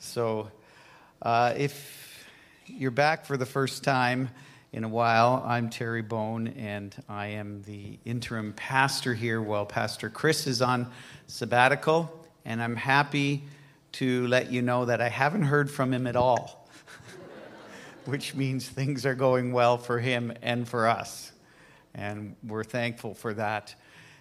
[0.00, 0.48] So,
[1.22, 2.24] uh, if
[2.66, 4.30] you're back for the first time
[4.72, 10.08] in a while, I'm Terry Bone, and I am the interim pastor here while Pastor
[10.08, 10.88] Chris is on
[11.26, 12.24] sabbatical.
[12.44, 13.42] And I'm happy
[13.92, 16.68] to let you know that I haven't heard from him at all,
[18.04, 21.32] which means things are going well for him and for us.
[21.92, 23.74] And we're thankful for that.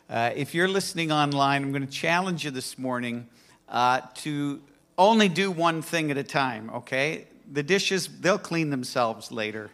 [0.09, 3.27] Uh, if you're listening online, I'm going to challenge you this morning
[3.69, 4.59] uh, to
[4.97, 7.27] only do one thing at a time, okay?
[7.51, 9.69] The dishes, they'll clean themselves later.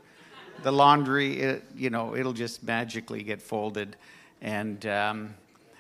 [0.64, 3.96] The laundry, it, you know, it'll just magically get folded.
[4.42, 5.36] And um,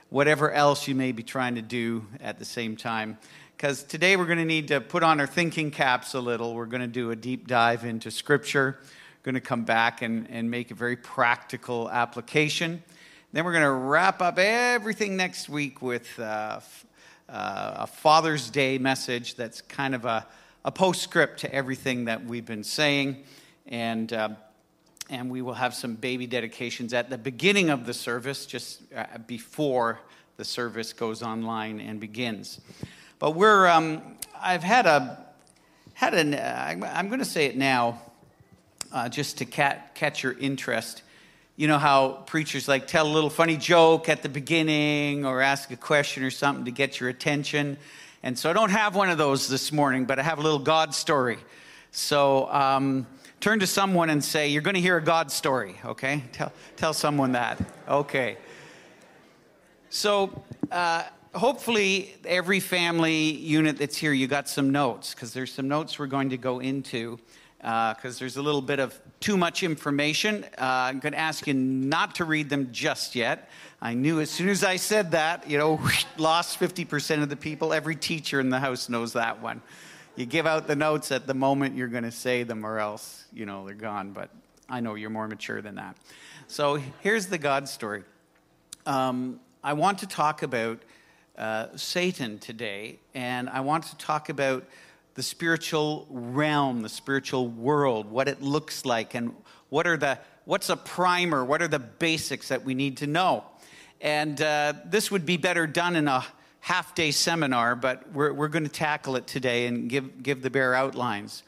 [0.09, 3.17] whatever else you may be trying to do at the same time.
[3.57, 6.53] Because today we're going to need to put on our thinking caps a little.
[6.53, 8.77] We're going to do a deep dive into Scripture.
[8.79, 12.83] We're going to come back and, and make a very practical application.
[13.31, 16.59] Then we're going to wrap up everything next week with uh,
[17.29, 20.25] uh, a Father's Day message that's kind of a,
[20.65, 23.23] a, postscript to everything that we've been saying.
[23.67, 24.29] And, uh,
[25.09, 29.17] and we will have some baby dedications at the beginning of the service, just uh,
[29.25, 29.99] before
[30.37, 32.59] the service goes online and begins.
[33.19, 35.25] But we're, um, I've had a,
[35.93, 38.01] had an, uh, I'm going to say it now,
[38.91, 41.02] uh, just to cat, catch your interest
[41.55, 45.69] you know how preachers like tell a little funny joke at the beginning or ask
[45.69, 47.77] a question or something to get your attention.
[48.23, 50.59] And so I don't have one of those this morning, but I have a little
[50.59, 51.37] God story.
[51.91, 53.05] So um,
[53.39, 56.23] turn to someone and say, You're going to hear a God story, okay?
[56.31, 57.59] Tell, tell someone that.
[57.87, 58.37] Okay.
[59.91, 61.03] So uh,
[61.35, 66.07] hopefully, every family unit that's here, you got some notes, because there's some notes we're
[66.07, 67.19] going to go into
[67.63, 70.43] because uh, there's a little bit of too much information.
[70.57, 73.49] Uh, I'm going to ask you not to read them just yet.
[73.81, 75.79] I knew as soon as I said that, you know,
[76.17, 77.71] lost 50% of the people.
[77.71, 79.61] Every teacher in the house knows that one.
[80.17, 83.23] You give out the notes at the moment you're going to say them, or else,
[83.31, 84.11] you know, they're gone.
[84.11, 84.29] But
[84.67, 85.95] I know you're more mature than that.
[86.47, 88.03] So here's the God story.
[88.85, 90.81] Um, I want to talk about
[91.37, 94.65] uh, Satan today, and I want to talk about
[95.15, 99.33] the spiritual realm, the spiritual world, what it looks like, and
[99.69, 103.45] what are the what's a primer, what are the basics that we need to know.
[104.01, 106.25] And uh, this would be better done in a
[106.59, 110.49] half day seminar, but we're, we're going to tackle it today and give, give the
[110.49, 111.43] bare outlines.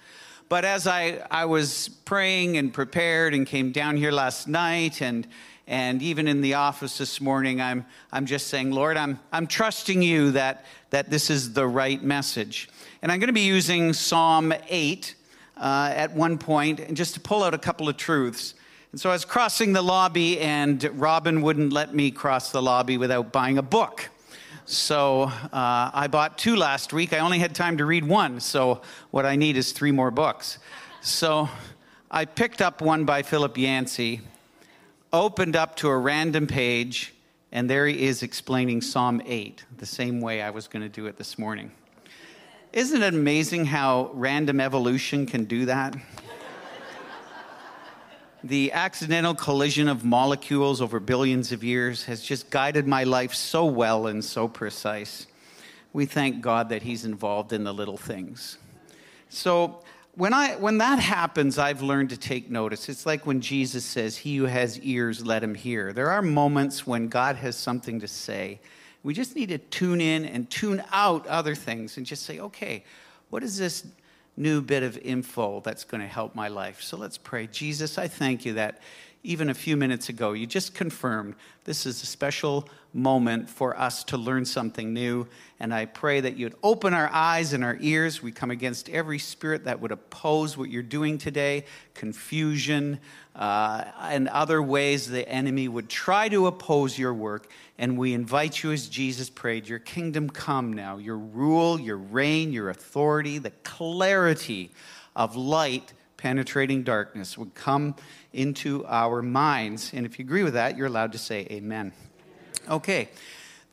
[0.47, 5.27] But as I, I was praying and prepared and came down here last night and
[5.67, 10.01] and even in the office this morning, I'm, I'm just saying, Lord, I'm, I'm trusting
[10.01, 12.69] you that, that this is the right message.
[13.05, 15.13] And I'm going to be using Psalm 8
[15.57, 18.55] uh, at one point, and just to pull out a couple of truths.
[18.91, 22.97] And so I was crossing the lobby, and Robin wouldn't let me cross the lobby
[22.97, 24.09] without buying a book.
[24.65, 27.13] So uh, I bought two last week.
[27.13, 30.57] I only had time to read one, so what I need is three more books.
[31.01, 31.47] So
[32.09, 34.21] I picked up one by Philip Yancey,
[35.13, 37.13] opened up to a random page,
[37.51, 41.05] and there he is explaining Psalm 8, the same way I was going to do
[41.05, 41.71] it this morning.
[42.75, 45.95] Isn't it amazing how random evolution can do that?
[48.43, 53.63] the accidental collision of molecules over billions of years has just guided my life so
[53.65, 55.25] well and so precise.
[55.93, 58.57] We thank God that He's involved in the little things.
[59.29, 59.79] So,
[60.15, 62.89] when, I, when that happens, I've learned to take notice.
[62.89, 65.93] It's like when Jesus says, He who has ears, let him hear.
[65.93, 68.59] There are moments when God has something to say.
[69.05, 72.83] We just need to tune in and tune out other things and just say, okay,
[73.29, 73.85] what is this
[74.35, 76.81] new bit of info that's going to help my life?
[76.81, 77.45] So let's pray.
[77.45, 78.81] Jesus, I thank you that
[79.25, 84.03] even a few minutes ago, you just confirmed this is a special moment for us
[84.05, 85.27] to learn something new.
[85.59, 88.21] And I pray that you'd open our eyes and our ears.
[88.21, 91.65] We come against every spirit that would oppose what you're doing today,
[91.95, 92.99] confusion,
[93.35, 97.49] uh, and other ways the enemy would try to oppose your work.
[97.77, 102.53] And we invite you, as Jesus prayed, your kingdom come now, your rule, your reign,
[102.53, 104.71] your authority, the clarity
[105.15, 105.93] of light
[106.25, 107.93] penetrating darkness would come
[108.33, 109.91] into our minds.
[109.93, 111.93] And if you agree with that, you're allowed to say amen.
[112.67, 113.09] Okay.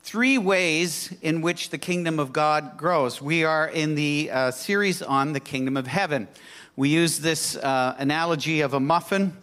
[0.03, 3.19] Three ways in which the kingdom of God grows.
[3.19, 6.27] We are in the uh, series on the kingdom of heaven.
[6.75, 9.35] We use this uh, analogy of a muffin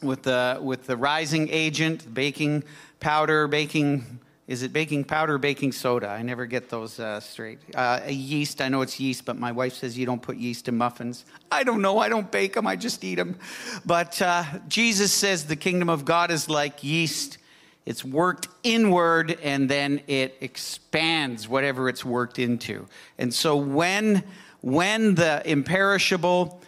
[0.00, 2.64] with the, with the rising agent, baking
[2.98, 6.08] powder, baking is it baking powder baking soda?
[6.08, 7.58] I never get those uh, straight.
[7.74, 10.78] Uh, yeast, I know it's yeast, but my wife says you don't put yeast in
[10.78, 11.26] muffins.
[11.52, 11.98] I don't know.
[11.98, 13.38] I don't bake them, I just eat them.
[13.84, 17.36] But uh, Jesus says the kingdom of God is like yeast.
[17.84, 22.86] It's worked inward and then it expands whatever it's worked into.
[23.18, 24.24] And so when
[24.60, 26.60] when the imperishable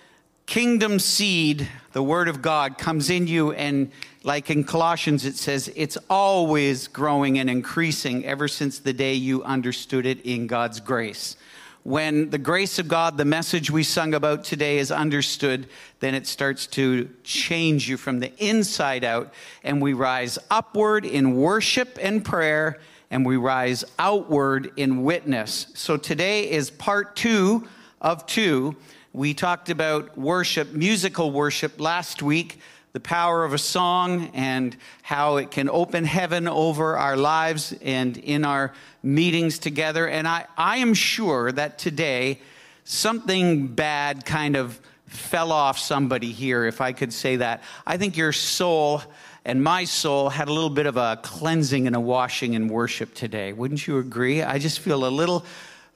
[0.46, 3.90] kingdom seed, the word of God, comes in you, and
[4.22, 9.42] like in Colossians, it says it's always growing and increasing ever since the day you
[9.44, 11.36] understood it in God's grace.
[11.82, 15.66] When the grace of God, the message we sung about today, is understood,
[16.00, 19.32] then it starts to change you from the inside out,
[19.64, 22.78] and we rise upward in worship and prayer,
[23.10, 25.68] and we rise outward in witness.
[25.72, 27.66] So today is part two
[28.02, 28.76] of two
[29.12, 32.60] we talked about worship, musical worship last week,
[32.92, 38.16] the power of a song and how it can open heaven over our lives and
[38.16, 38.72] in our
[39.02, 40.08] meetings together.
[40.08, 42.40] And I, I am sure that today
[42.84, 47.62] something bad kind of fell off somebody here, if I could say that.
[47.86, 49.02] I think your soul
[49.44, 53.14] and my soul had a little bit of a cleansing and a washing in worship
[53.14, 53.52] today.
[53.52, 54.42] Wouldn't you agree?
[54.42, 55.44] I just feel a little,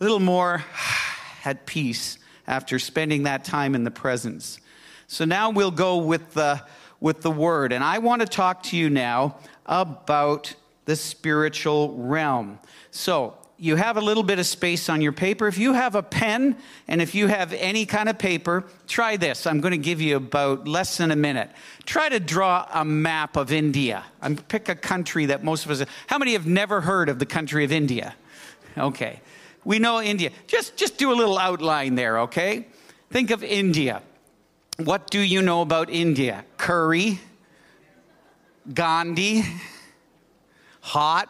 [0.01, 0.65] little more
[1.45, 4.61] at peace after spending that time in the presence.
[5.07, 6.63] So now we'll go with the,
[7.05, 7.71] with the word.
[7.71, 9.37] And I want to talk to you now
[9.67, 10.55] about
[10.87, 12.59] the spiritual realm.
[12.93, 15.47] So you have a little bit of space on your paper.
[15.47, 16.57] If you have a pen
[16.89, 19.47] and if you have any kind of paper, try this.
[19.47, 21.51] I'm going to give you about less than a minute.
[21.85, 24.03] Try to draw a map of India.
[24.23, 25.87] I'm pick a country that most of us.
[26.07, 28.15] How many have never heard of the country of India?
[28.79, 29.21] Okay.
[29.63, 30.31] We know India.
[30.47, 32.67] Just, just do a little outline there, okay?
[33.11, 34.01] Think of India.
[34.79, 36.45] What do you know about India?
[36.57, 37.21] Curry,
[38.73, 39.45] Gandhi,
[40.81, 41.29] hot.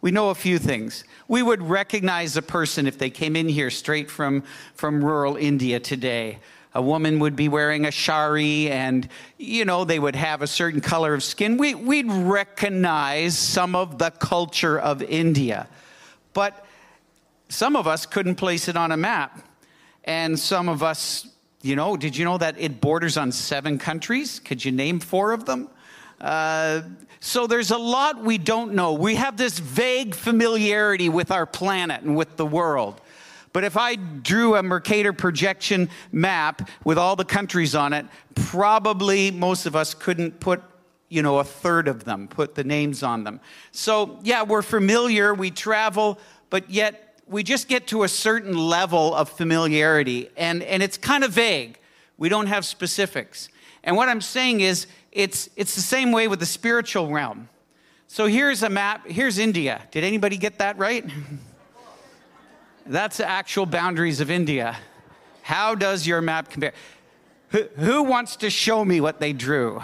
[0.00, 1.04] We know a few things.
[1.28, 4.42] We would recognize a person if they came in here straight from,
[4.74, 6.38] from rural India today.
[6.74, 9.06] A woman would be wearing a shari and,
[9.36, 11.58] you know, they would have a certain color of skin.
[11.58, 15.68] We, we'd recognize some of the culture of India.
[16.32, 16.64] But
[17.50, 19.46] some of us couldn't place it on a map.
[20.04, 21.28] And some of us,
[21.62, 24.40] you know, did you know that it borders on seven countries?
[24.40, 25.68] Could you name four of them?
[26.20, 26.82] Uh,
[27.20, 28.92] so there's a lot we don't know.
[28.92, 33.00] We have this vague familiarity with our planet and with the world.
[33.52, 39.30] But if I drew a Mercator projection map with all the countries on it, probably
[39.30, 40.62] most of us couldn't put
[41.08, 43.38] you know, a third of them, put the names on them.
[43.70, 46.18] So, yeah, we're familiar, we travel,
[46.48, 51.24] but yet we just get to a certain level of familiarity, and, and it's kind
[51.24, 51.78] of vague.
[52.18, 53.48] We don't have specifics.
[53.82, 57.48] And what I'm saying is, it's, it's the same way with the spiritual realm.
[58.06, 59.06] So here's a map.
[59.06, 59.82] Here's India.
[59.90, 61.10] Did anybody get that right?
[62.86, 64.76] That's the actual boundaries of India.
[65.40, 66.74] How does your map compare?
[67.48, 69.82] Who, who wants to show me what they drew?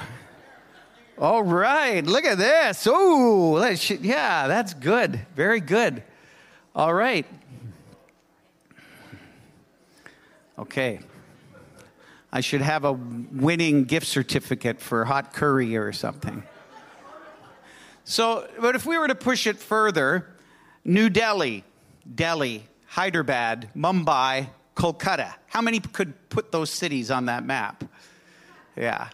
[1.19, 2.87] All right, look at this.
[2.89, 3.59] Oh,
[4.01, 5.21] yeah, that's good.
[5.35, 6.03] Very good.
[6.75, 7.27] All right.
[10.58, 11.00] Okay.
[12.32, 16.43] I should have a winning gift certificate for hot curry or something.
[18.05, 20.26] So, but if we were to push it further,
[20.84, 21.64] New Delhi,
[22.12, 25.34] Delhi, Hyderabad, Mumbai, Kolkata.
[25.46, 27.84] How many could put those cities on that map?
[28.76, 29.08] Yeah.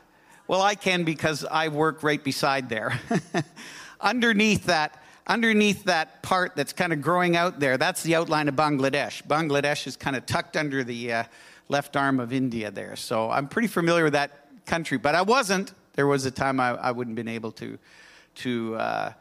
[0.46, 3.00] Well, I can because I work right beside there.
[4.00, 8.54] Underneath that underneath that part that's kind of growing out there, that's the outline of
[8.54, 9.22] Bangladesh.
[9.22, 11.24] Bangladesh is kind of tucked under the uh,
[11.68, 12.96] left arm of India there.
[12.96, 14.30] So I'm pretty familiar with that
[14.66, 15.72] country, but I wasn't.
[15.94, 17.78] There was a time I, I wouldn't been able to,
[18.36, 19.12] to, uh,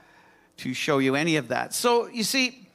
[0.58, 1.74] to show you any of that.
[1.74, 2.68] So you see,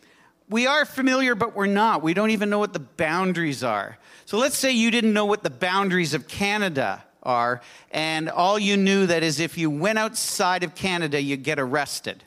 [0.49, 2.03] we are familiar, but we're not.
[2.03, 3.99] We don't even know what the boundaries are.
[4.25, 7.61] So let's say you didn't know what the boundaries of Canada are,
[7.91, 12.25] and all you knew that is if you went outside of Canada, you'd get arrested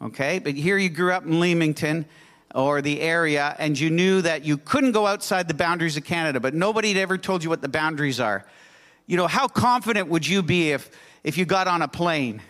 [0.00, 0.38] okay?
[0.38, 2.06] But here you grew up in Leamington
[2.54, 6.40] or the area, and you knew that you couldn't go outside the boundaries of Canada,
[6.40, 8.46] but nobody had ever told you what the boundaries are.
[9.06, 10.90] You know, how confident would you be if,
[11.22, 12.40] if you got on a plane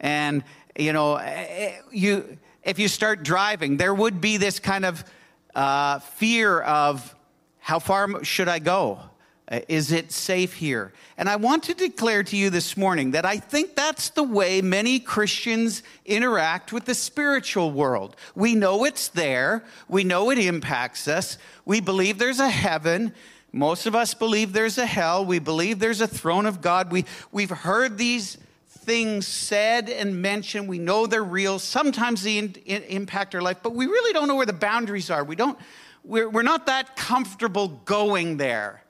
[0.00, 0.44] and,
[0.78, 5.04] you know, eh, you, if you start driving, there would be this kind of
[5.54, 7.14] uh, fear of
[7.58, 9.00] how far should I go?
[9.48, 10.92] Uh, is it safe here?
[11.16, 14.60] And I want to declare to you this morning that I think that's the way
[14.60, 18.16] many Christians interact with the spiritual world.
[18.34, 23.14] We know it's there, we know it impacts us, we believe there's a heaven.
[23.52, 25.24] Most of us believe there's a hell.
[25.24, 26.92] We believe there's a throne of God.
[26.92, 28.36] We, we've heard these
[28.68, 30.68] things said and mentioned.
[30.68, 31.58] We know they're real.
[31.58, 35.08] Sometimes they in, in, impact our life, but we really don't know where the boundaries
[35.08, 35.24] are.
[35.24, 35.58] We don't,
[36.04, 38.82] we're, we're not that comfortable going there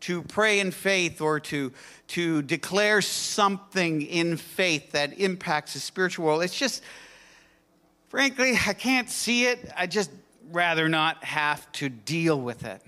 [0.00, 1.72] to pray in faith or to,
[2.08, 6.42] to declare something in faith that impacts the spiritual world.
[6.42, 6.82] It's just,
[8.08, 9.72] frankly, I can't see it.
[9.76, 10.10] I just
[10.50, 12.80] rather not have to deal with it.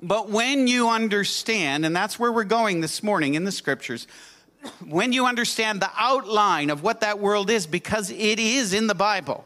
[0.00, 4.06] But when you understand, and that's where we're going this morning in the scriptures,
[4.86, 8.94] when you understand the outline of what that world is, because it is in the
[8.94, 9.44] Bible,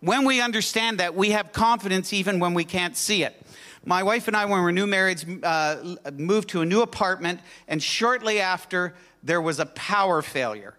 [0.00, 3.40] when we understand that, we have confidence even when we can't see it.
[3.84, 7.40] My wife and I, when we were new marrieds, uh, moved to a new apartment,
[7.66, 10.74] and shortly after, there was a power failure.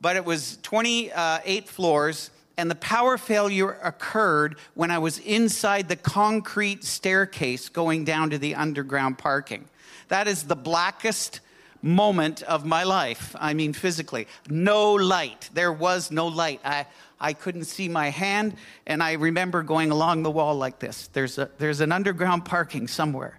[0.00, 5.96] But it was 28 floors, and the power failure occurred when I was inside the
[5.96, 9.68] concrete staircase going down to the underground parking.
[10.08, 11.40] That is the blackest
[11.82, 13.34] moment of my life.
[13.38, 14.26] I mean, physically.
[14.48, 15.50] No light.
[15.54, 16.60] There was no light.
[16.64, 16.86] I,
[17.20, 18.54] I couldn't see my hand,
[18.86, 21.08] and I remember going along the wall like this.
[21.08, 23.38] There's, a, there's an underground parking somewhere.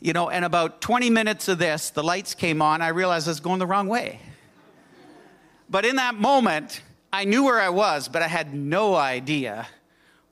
[0.00, 2.82] You know, and about 20 minutes of this, the lights came on.
[2.82, 4.20] I realized I was going the wrong way.
[5.70, 9.66] But in that moment, I knew where I was, but I had no idea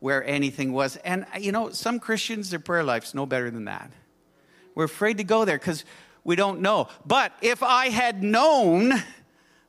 [0.00, 0.96] where anything was.
[0.96, 3.90] And, you know, some Christians, their prayer life's no better than that.
[4.74, 5.84] We're afraid to go there because
[6.24, 6.88] we don't know.
[7.04, 8.92] But if I had known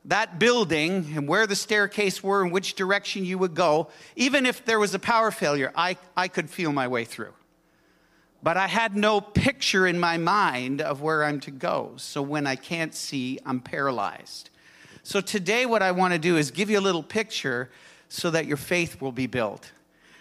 [0.06, 4.66] that building and where the staircase were and which direction you would go, even if
[4.66, 7.34] there was a power failure, I, I could feel my way through.
[8.44, 11.94] But I had no picture in my mind of where I'm to go.
[11.96, 14.50] So when I can't see, I'm paralyzed.
[15.02, 17.70] So today, what I want to do is give you a little picture
[18.10, 19.72] so that your faith will be built.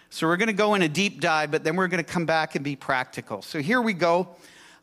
[0.09, 2.25] So we're going to go in a deep dive, but then we're going to come
[2.25, 3.41] back and be practical.
[3.41, 4.29] So here we go.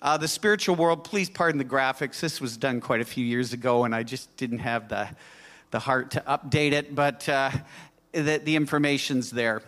[0.02, 2.20] Uh, the spiritual world, please pardon the graphics.
[2.20, 5.08] This was done quite a few years ago, and I just didn't have the,
[5.72, 7.50] the heart to update it, but uh,
[8.12, 9.60] the, the information's there.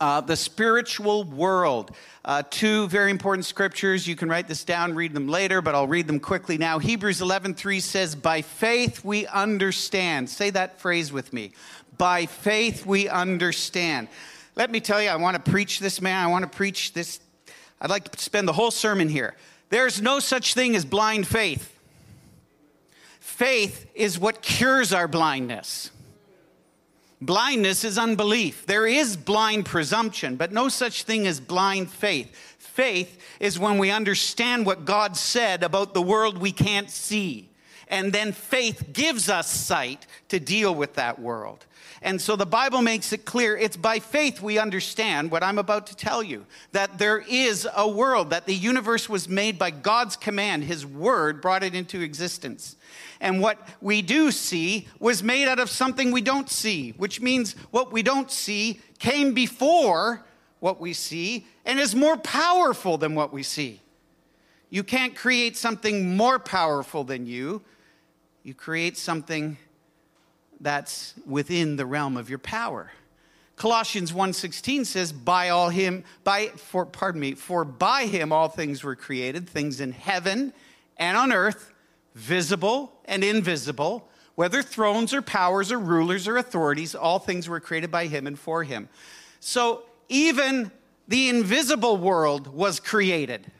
[0.00, 1.90] Uh, the spiritual world.
[2.24, 4.06] Uh, two very important scriptures.
[4.06, 6.78] You can write this down, read them later, but I'll read them quickly now.
[6.78, 11.50] Hebrews 11:3 says, "By faith we understand." Say that phrase with me.
[11.96, 14.06] By faith we understand.
[14.54, 16.22] Let me tell you, I want to preach this, man.
[16.22, 17.18] I want to preach this.
[17.80, 19.36] I'd like to spend the whole sermon here.
[19.70, 21.74] There's no such thing as blind faith.
[23.20, 25.90] Faith is what cures our blindness.
[27.20, 28.66] Blindness is unbelief.
[28.66, 32.34] There is blind presumption, but no such thing as blind faith.
[32.58, 37.47] Faith is when we understand what God said about the world we can't see.
[37.88, 41.64] And then faith gives us sight to deal with that world.
[42.00, 45.88] And so the Bible makes it clear it's by faith we understand what I'm about
[45.88, 50.16] to tell you that there is a world, that the universe was made by God's
[50.16, 50.64] command.
[50.64, 52.76] His word brought it into existence.
[53.20, 57.54] And what we do see was made out of something we don't see, which means
[57.70, 60.24] what we don't see came before
[60.60, 63.80] what we see and is more powerful than what we see.
[64.70, 67.62] You can't create something more powerful than you.
[68.48, 69.58] You create something
[70.58, 72.90] that's within the realm of your power.
[73.56, 78.82] Colossians 1:16 says by all him by for pardon me for by him all things
[78.82, 80.54] were created things in heaven
[80.96, 81.74] and on earth
[82.14, 87.90] visible and invisible whether thrones or powers or rulers or authorities all things were created
[87.90, 88.88] by him and for him.
[89.40, 90.72] So even
[91.06, 93.52] the invisible world was created.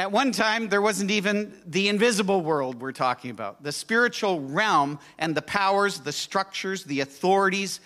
[0.00, 3.62] At one time, there wasn't even the invisible world we're talking about.
[3.62, 7.80] The spiritual realm and the powers, the structures, the authorities,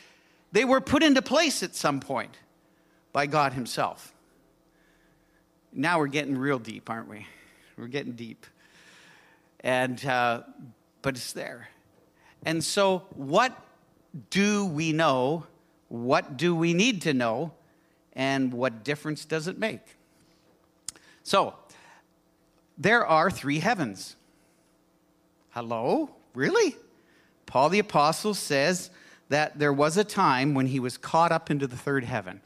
[0.53, 2.39] they were put into place at some point
[3.13, 4.15] by God Himself.
[5.73, 7.27] Now we're getting real deep, aren't we?
[7.77, 8.47] We're getting deep.
[9.59, 10.43] And, uh,
[11.03, 11.69] but it's there.
[12.47, 13.61] And so, what
[14.31, 15.47] do we know?
[15.89, 17.51] What do we need to know?
[18.13, 19.97] And what difference does it make?
[21.25, 21.55] So,
[22.77, 24.17] there are three heavens.
[25.51, 26.11] Hello?
[26.35, 26.77] Really?
[27.47, 28.91] Paul the Apostle says
[29.29, 32.41] that there was a time when he was caught up into the third heaven.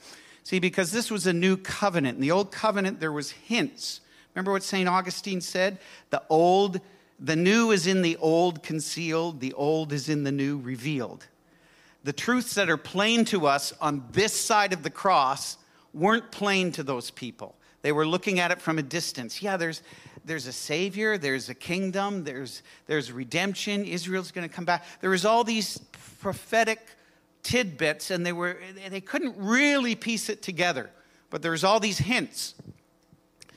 [0.44, 2.16] See, because this was a new covenant.
[2.16, 4.00] In the old covenant, there was hints.
[4.34, 4.88] Remember what St.
[4.88, 5.78] Augustine said?
[6.10, 6.80] The old,
[7.18, 11.26] the new is in the old concealed, the old is in the new revealed.
[12.04, 15.58] The truths that are plain to us on this side of the cross
[15.92, 17.56] weren't plain to those people.
[17.82, 19.40] They were looking at it from a distance.
[19.40, 19.82] Yeah, there's,
[20.24, 24.84] there's a savior, there's a kingdom, there's, there's redemption, Israel's going to come back.
[25.00, 25.78] There was all these
[26.20, 26.80] prophetic
[27.42, 28.58] tidbits, and they, were,
[28.90, 30.90] they couldn't really piece it together.
[31.30, 32.54] But there's all these hints.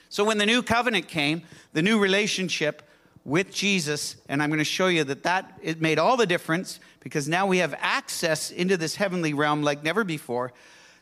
[0.10, 2.84] So when the new covenant came, the new relationship
[3.24, 6.80] with Jesus, and I'm going to show you that that it made all the difference
[7.00, 10.54] because now we have access into this heavenly realm like never before.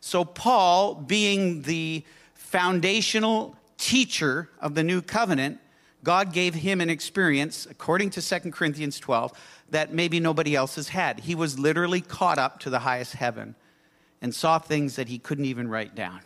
[0.01, 2.03] So Paul, being the
[2.49, 5.59] foundational teacher of the new covenant,
[6.03, 9.33] God gave him an experience, according to 2 Corinthians 12,
[9.69, 11.19] that maybe nobody else has had.
[11.19, 13.55] He was literally caught up to the highest heaven.
[14.21, 16.19] and saw things that he couldn't even write down.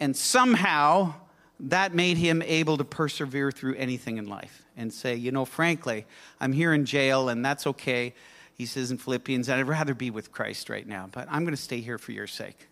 [0.00, 1.14] And somehow
[1.60, 6.04] that made him able to persevere through anything in life and say, you know, frankly,
[6.40, 8.12] I'm here in jail and that's okay.
[8.54, 11.62] He says in Philippians, I'd rather be with Christ right now, but I'm going to
[11.62, 12.66] stay here for your sake.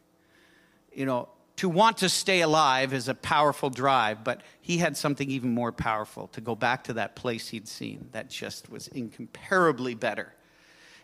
[0.92, 1.28] You know,
[1.58, 5.72] to want to stay alive is a powerful drive, but he had something even more
[5.72, 10.32] powerful to go back to that place he'd seen that just was incomparably better.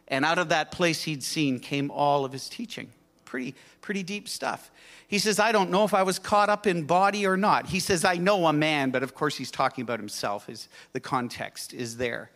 [0.06, 2.90] And out of that place he'd seen came all of his teaching.
[3.24, 4.70] Pretty, pretty deep stuff.
[5.08, 7.66] He says, I don't know if I was caught up in body or not.
[7.66, 10.46] He says, I know a man, but of course he's talking about himself.
[10.46, 12.30] His, the context is there.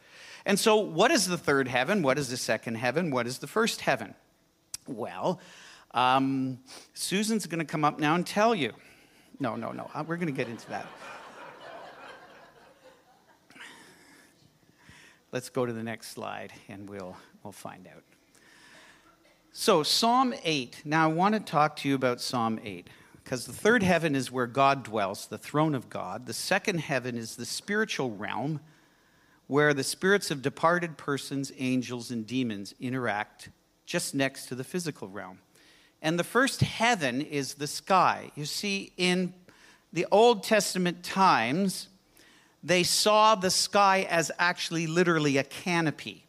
[0.45, 2.03] And so, what is the third heaven?
[2.03, 3.13] What is the second heaven?
[3.13, 4.15] What is the first heaven?
[4.89, 5.41] Well,
[5.92, 6.59] um,
[6.95, 8.73] Susan's going to come up now and tell you.
[9.40, 9.90] No, no, no.
[9.95, 10.87] Uh, we're going to get into that.
[15.30, 18.02] Let's go to the next slide and we'll, we'll find out.
[19.52, 20.83] So, Psalm 8.
[20.85, 22.88] Now, I want to talk to you about Psalm 8
[23.25, 26.26] because the third heaven is where God dwells, the throne of God.
[26.26, 28.61] The second heaven is the spiritual realm
[29.49, 33.50] where the spirits of departed persons, angels, and demons interact
[33.85, 35.40] just next to the physical realm.
[36.00, 38.31] And the first heaven is the sky.
[38.37, 39.35] You see, in
[39.93, 41.88] the Old Testament times,
[42.62, 46.25] they saw the sky as actually literally a canopy.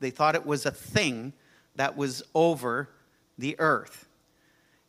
[0.00, 1.32] They thought it was a thing
[1.76, 2.88] that was over
[3.38, 4.06] the earth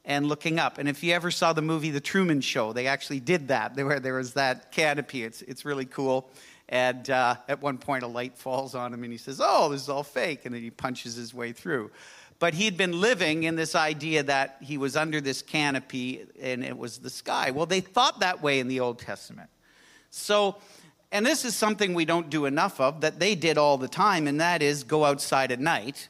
[0.05, 0.77] and looking up.
[0.77, 3.75] And if you ever saw the movie The Truman Show, they actually did that.
[3.75, 5.23] There, there was that canopy.
[5.23, 6.29] It's, it's really cool.
[6.69, 9.81] And uh, at one point, a light falls on him, and he says, Oh, this
[9.81, 10.45] is all fake.
[10.45, 11.91] And then he punches his way through.
[12.43, 16.77] But he'd been living in this idea that he was under this canopy and it
[16.77, 17.51] was the sky.
[17.51, 19.49] Well, they thought that way in the Old Testament.
[20.09, 20.57] So,
[21.13, 24.27] and this is something we don't do enough of that they did all the time,
[24.27, 26.09] and that is go outside at night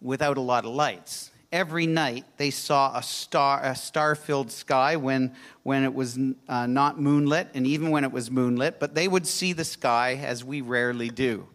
[0.00, 1.30] without a lot of lights.
[1.52, 6.98] Every night they saw a star, a star-filled sky when, when it was uh, not
[6.98, 8.80] moonlit, and even when it was moonlit.
[8.80, 11.48] But they would see the sky as we rarely do.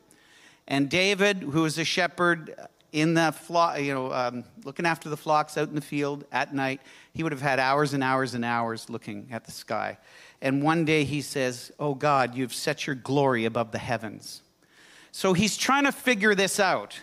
[0.68, 2.56] And David, who was a shepherd,
[2.92, 6.54] in the flock, you know, um, looking after the flocks out in the field at
[6.54, 6.82] night,
[7.14, 9.98] he would have had hours and hours and hours looking at the sky.
[10.42, 14.42] And one day he says, Oh God, you've set your glory above the heavens.
[15.12, 17.00] So he's trying to figure this out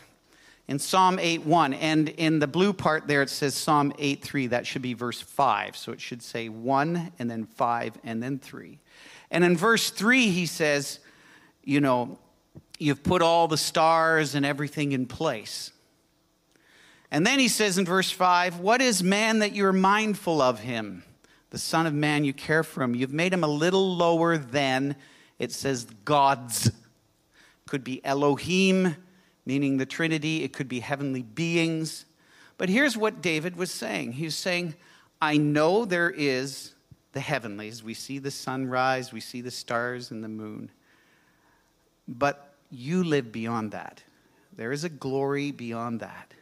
[0.69, 1.75] in Psalm 8:1.
[1.75, 4.47] And in the blue part there, it says Psalm 8:3.
[4.49, 5.77] That should be verse 5.
[5.77, 8.79] So it should say 1 and then 5 and then 3.
[9.31, 11.01] And in verse 3, he says,
[11.65, 12.19] You know,
[12.83, 15.73] you've put all the stars and everything in place.
[17.11, 21.05] And then he says in verse 5 What is man that you're mindful of him?
[21.51, 22.95] The Son of Man, you care for him.
[22.95, 24.97] You've made him a little lower than,
[25.39, 26.71] it says, gods.
[27.69, 28.97] Could be Elohim,
[29.45, 30.43] meaning the Trinity.
[30.43, 32.07] It could be heavenly beings.
[32.57, 34.75] But here's what David was saying He was saying,
[35.21, 36.75] I know there is
[37.13, 37.83] the heavenlies.
[37.83, 40.71] We see the sunrise, we see the stars and the moon.
[42.09, 44.03] But you live beyond that.
[44.57, 46.33] There is a glory beyond that.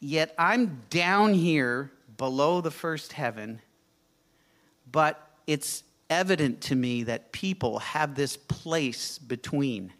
[0.00, 3.60] Yet I'm down here below the first heaven,
[4.90, 9.92] but it's evident to me that people have this place between.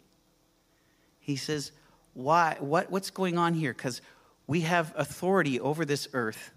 [1.19, 1.71] He says,
[2.13, 2.57] Why?
[2.59, 3.73] What, what's going on here?
[3.73, 4.01] Because
[4.47, 6.51] we have authority over this earth,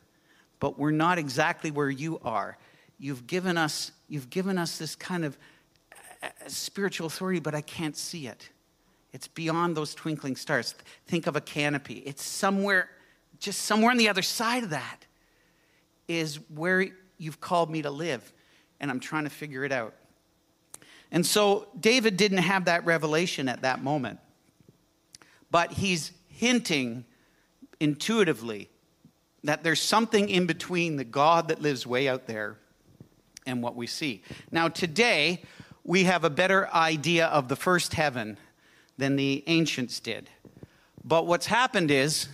[0.59, 2.57] but we're not exactly where you are.
[2.99, 5.37] You've given us, you've given us this kind of
[6.23, 8.49] uh, spiritual authority, but I can't see it.
[9.15, 10.75] It's beyond those twinkling stars.
[11.07, 12.03] Think of a canopy.
[12.05, 12.91] It's somewhere
[13.39, 15.07] just somewhere on the other side of that
[16.09, 16.87] is where
[17.19, 18.33] you've called me to live,
[18.81, 19.95] and I'm trying to figure it out.
[21.11, 24.19] And so David didn't have that revelation at that moment,
[25.51, 27.05] but he's hinting
[27.81, 28.71] intuitively
[29.45, 32.57] that there's something in between the God that lives way out there
[33.47, 34.23] and what we see.
[34.51, 35.43] Now, today,
[35.85, 38.39] we have a better idea of the first heaven
[38.99, 40.31] than the ancients did.
[41.05, 42.29] But what's happened is,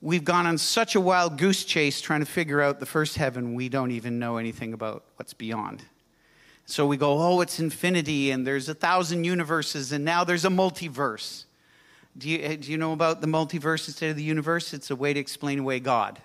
[0.00, 3.54] we've gone on such a wild goose chase trying to figure out the first heaven,
[3.54, 5.82] we don't even know anything about what's beyond.
[6.66, 10.50] So we go, oh, it's infinity, and there's a thousand universes, and now there's a
[10.50, 11.44] multiverse.
[12.16, 14.72] Do you, do you know about the multiverse instead of the universe?
[14.72, 16.20] It's a way to explain away God.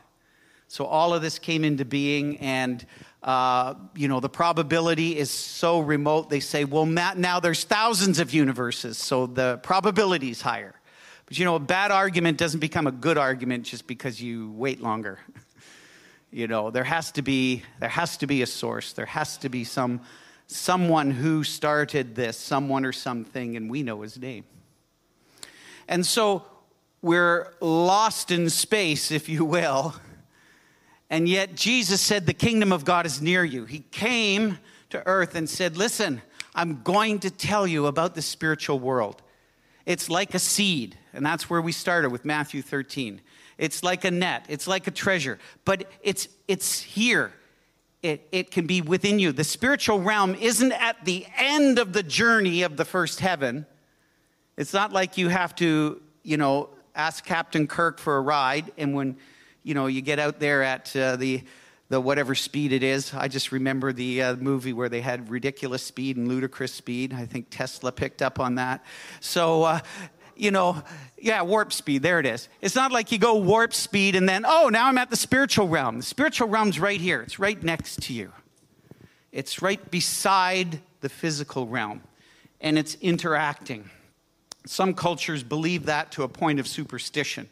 [0.68, 2.86] So all of this came into being, and
[3.22, 6.30] uh, you know the probability is so remote.
[6.30, 10.76] They say, well, now there's thousands of universes, so the probability is higher.
[11.26, 14.82] But you know, a bad argument doesn't become a good argument just because you wait
[14.82, 15.20] longer.
[16.32, 18.94] you know, there has to be there has to be a source.
[18.94, 20.02] There has to be some
[20.48, 24.44] someone who started this, someone or something, and we know his name.
[25.88, 26.44] And so
[27.02, 29.96] we're lost in space, if you will.
[31.10, 33.66] And yet, Jesus said, The kingdom of God is near you.
[33.66, 34.60] He came
[34.92, 36.22] to earth and said, Listen,
[36.54, 39.22] I'm going to tell you about the spiritual world.
[39.86, 43.22] It's like a seed, and that's where we started with Matthew 13.
[43.58, 47.34] It's like a net, it's like a treasure, but it's, it's here.
[48.02, 49.34] It, it can be within you.
[49.34, 53.66] The spiritual realm isn't at the end of the journey of the first heaven.
[54.56, 58.94] It's not like you have to, you know, ask Captain Kirk for a ride, and
[58.94, 59.18] when,
[59.64, 61.44] you know, you get out there at uh, the
[61.90, 63.14] the whatever speed it is.
[63.14, 67.14] I just remember the uh, movie where they had ridiculous speed and ludicrous speed.
[67.14, 68.86] I think Tesla picked up on that.
[69.20, 69.80] So, uh,
[70.36, 70.82] you know,
[71.18, 72.48] yeah, warp speed, there it is.
[72.62, 75.68] It's not like you go warp speed and then, oh, now I'm at the spiritual
[75.68, 75.98] realm.
[75.98, 78.32] The spiritual realm's right here, it's right next to you,
[79.32, 82.02] it's right beside the physical realm,
[82.62, 83.90] and it's interacting.
[84.66, 87.50] Some cultures believe that to a point of superstition,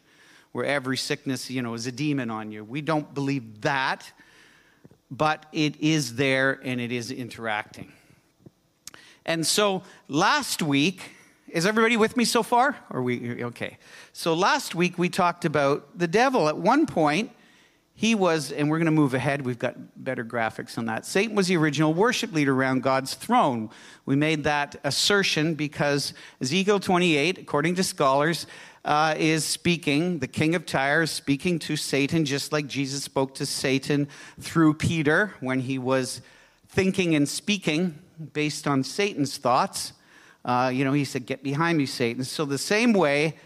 [0.57, 2.63] where every sickness, you know, is a demon on you.
[2.63, 4.11] We don't believe that
[5.09, 7.91] but it is there and it is interacting.
[9.25, 11.11] And so last week,
[11.47, 12.77] is everybody with me so far?
[12.89, 13.77] Are we okay?
[14.13, 16.49] So last week we talked about the devil.
[16.49, 17.31] At one point,
[17.99, 19.43] he was, and we're going to move ahead.
[19.43, 21.03] We've got better graphics on that.
[21.03, 23.71] Satan was the original worship leader around God's throne.
[24.05, 28.45] We made that assertion because Ezekiel 28, according to scholars,
[28.85, 33.33] uh, is speaking, the king of Tyre is speaking to Satan, just like Jesus spoke
[33.33, 34.07] to Satan
[34.39, 36.21] through Peter when he was
[36.67, 37.97] thinking and speaking
[38.31, 39.93] based on Satan's thoughts.
[40.45, 42.23] Uh, you know, he said, Get behind me, Satan.
[42.23, 43.37] So, the same way,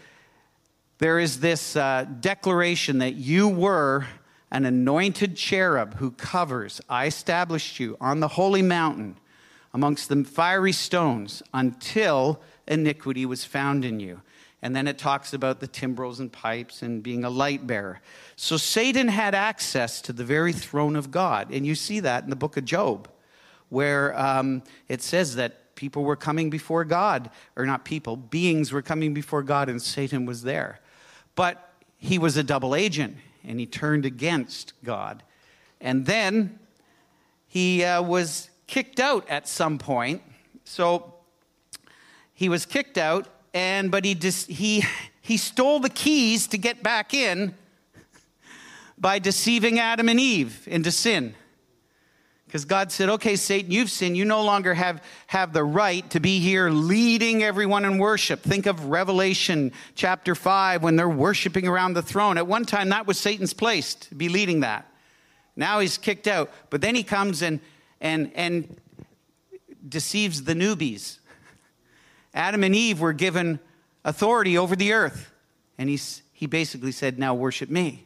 [0.98, 4.06] there is this uh, declaration that you were
[4.52, 6.80] an anointed cherub who covers.
[6.88, 9.16] I established you on the holy mountain
[9.72, 14.20] amongst the fiery stones until iniquity was found in you.
[14.60, 18.00] And then it talks about the timbrels and pipes and being a light bearer.
[18.36, 21.50] So Satan had access to the very throne of God.
[21.50, 23.08] And you see that in the book of Job,
[23.70, 28.82] where um, it says that people were coming before God, or not people, beings were
[28.82, 30.78] coming before God, and Satan was there.
[31.34, 35.22] But he was a double agent, and he turned against God.
[35.80, 36.58] And then
[37.48, 40.22] he uh, was kicked out at some point.
[40.64, 41.14] So
[42.32, 44.84] he was kicked out and but he dis, he
[45.20, 47.54] he stole the keys to get back in
[48.98, 51.34] by deceiving Adam and Eve into sin.
[52.52, 54.14] Because God said, okay, Satan, you've sinned.
[54.14, 58.42] You no longer have, have the right to be here leading everyone in worship.
[58.42, 62.36] Think of Revelation chapter 5 when they're worshiping around the throne.
[62.36, 64.86] At one time, that was Satan's place to be leading that.
[65.56, 66.50] Now he's kicked out.
[66.68, 67.58] But then he comes and,
[68.02, 68.76] and, and
[69.88, 71.20] deceives the newbies
[72.34, 73.60] Adam and Eve were given
[74.04, 75.32] authority over the earth.
[75.78, 78.04] And he's, he basically said, Now worship me.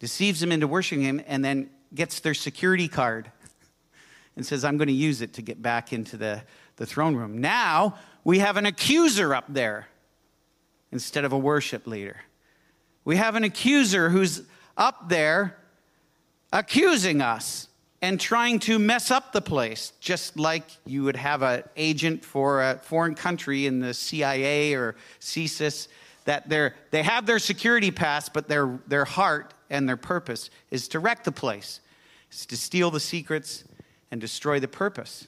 [0.00, 3.30] Deceives them into worshiping him and then gets their security card
[4.38, 6.42] and says, I'm going to use it to get back into the,
[6.76, 7.38] the throne room.
[7.38, 9.88] Now we have an accuser up there
[10.92, 12.20] instead of a worship leader.
[13.04, 14.42] We have an accuser who's
[14.76, 15.58] up there
[16.52, 17.66] accusing us
[18.00, 22.62] and trying to mess up the place, just like you would have an agent for
[22.62, 25.88] a foreign country in the CIA or CSIS,
[26.26, 30.86] that they they have their security pass, but their, their heart and their purpose is
[30.88, 31.80] to wreck the place,
[32.30, 33.64] is to steal the secrets
[34.10, 35.26] and destroy the purpose.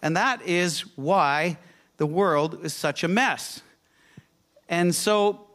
[0.00, 1.58] And that is why
[1.96, 3.62] the world is such a mess.
[4.68, 5.46] And so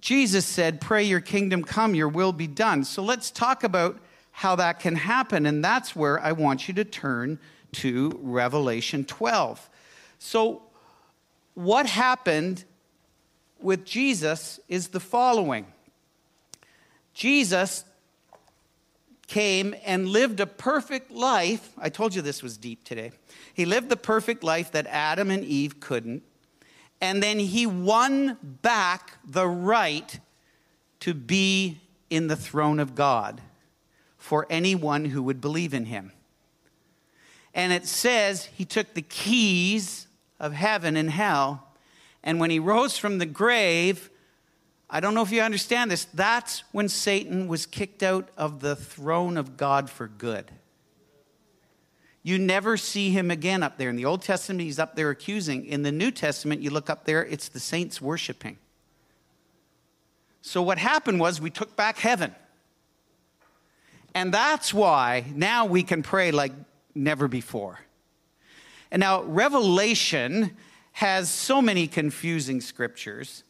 [0.00, 2.84] Jesus said, Pray your kingdom come, your will be done.
[2.84, 3.98] So let's talk about
[4.32, 5.46] how that can happen.
[5.46, 7.38] And that's where I want you to turn
[7.72, 9.68] to Revelation 12.
[10.18, 10.62] So,
[11.54, 12.64] what happened
[13.60, 15.66] with Jesus is the following
[17.12, 17.84] Jesus
[19.28, 21.72] came and lived a perfect life.
[21.78, 23.12] I told you this was deep today.
[23.54, 26.24] He lived the perfect life that Adam and Eve couldn't.
[27.00, 30.18] And then he won back the right
[31.00, 33.40] to be in the throne of God
[34.16, 36.10] for anyone who would believe in him.
[37.54, 40.06] And it says he took the keys
[40.40, 41.68] of heaven and hell,
[42.22, 44.10] and when he rose from the grave,
[44.90, 48.74] I don't know if you understand this, that's when Satan was kicked out of the
[48.74, 50.50] throne of God for good.
[52.22, 53.90] You never see him again up there.
[53.90, 55.64] In the Old Testament, he's up there accusing.
[55.66, 58.58] In the New Testament, you look up there, it's the saints worshiping.
[60.42, 62.34] So, what happened was we took back heaven.
[64.14, 66.52] And that's why now we can pray like
[66.94, 67.78] never before.
[68.90, 70.56] And now, Revelation
[70.92, 73.44] has so many confusing scriptures.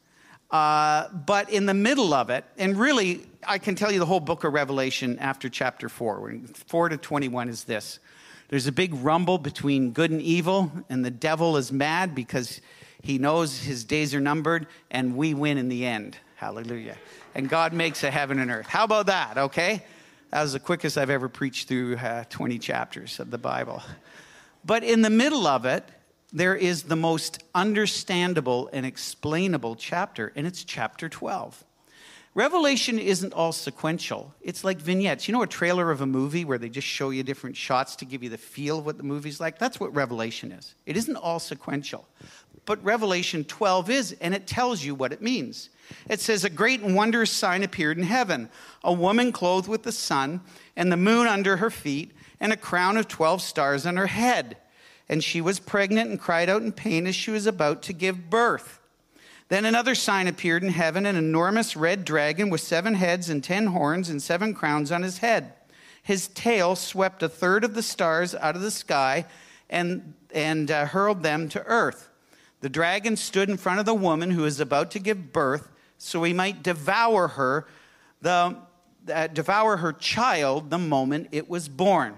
[0.50, 4.20] Uh, but in the middle of it, and really, I can tell you the whole
[4.20, 6.40] book of Revelation after chapter 4.
[6.66, 8.00] 4 to 21 is this
[8.48, 12.62] there's a big rumble between good and evil, and the devil is mad because
[13.02, 16.16] he knows his days are numbered, and we win in the end.
[16.36, 16.96] Hallelujah.
[17.34, 18.66] And God makes a heaven and earth.
[18.66, 19.84] How about that, okay?
[20.30, 23.82] That was the quickest I've ever preached through uh, 20 chapters of the Bible.
[24.64, 25.84] But in the middle of it,
[26.32, 31.64] there is the most understandable and explainable chapter, and it's chapter 12.
[32.34, 34.34] Revelation isn't all sequential.
[34.42, 35.26] It's like vignettes.
[35.26, 38.04] You know, a trailer of a movie where they just show you different shots to
[38.04, 39.58] give you the feel of what the movie's like?
[39.58, 40.74] That's what Revelation is.
[40.86, 42.06] It isn't all sequential.
[42.66, 45.70] But Revelation 12 is, and it tells you what it means.
[46.08, 48.50] It says, A great and wondrous sign appeared in heaven
[48.84, 50.42] a woman clothed with the sun,
[50.76, 54.58] and the moon under her feet, and a crown of 12 stars on her head
[55.08, 58.30] and she was pregnant and cried out in pain as she was about to give
[58.30, 58.80] birth.
[59.48, 63.68] Then another sign appeared in heaven an enormous red dragon with seven heads and ten
[63.68, 65.54] horns and seven crowns on his head.
[66.02, 69.24] His tail swept a third of the stars out of the sky
[69.70, 72.10] and, and uh, hurled them to earth.
[72.60, 76.22] The dragon stood in front of the woman who was about to give birth so
[76.22, 77.66] he might devour her,
[78.22, 78.56] the,
[79.12, 82.16] uh, devour her child the moment it was born.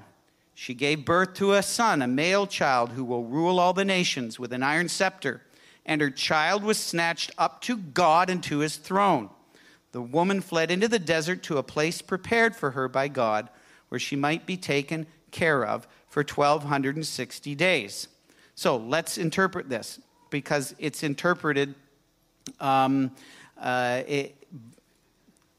[0.61, 4.39] She gave birth to a son, a male child, who will rule all the nations
[4.39, 5.41] with an iron scepter.
[5.87, 9.31] And her child was snatched up to God and to his throne.
[9.93, 13.49] The woman fled into the desert to a place prepared for her by God,
[13.89, 18.09] where she might be taken care of for 1260 days.
[18.55, 21.75] So let's interpret this because it's interpreted
[22.61, 23.13] um,
[23.59, 24.37] uh, it,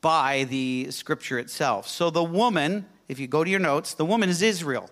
[0.01, 1.87] by the scripture itself.
[1.87, 4.89] So the woman if you go to your notes, the woman is Israel.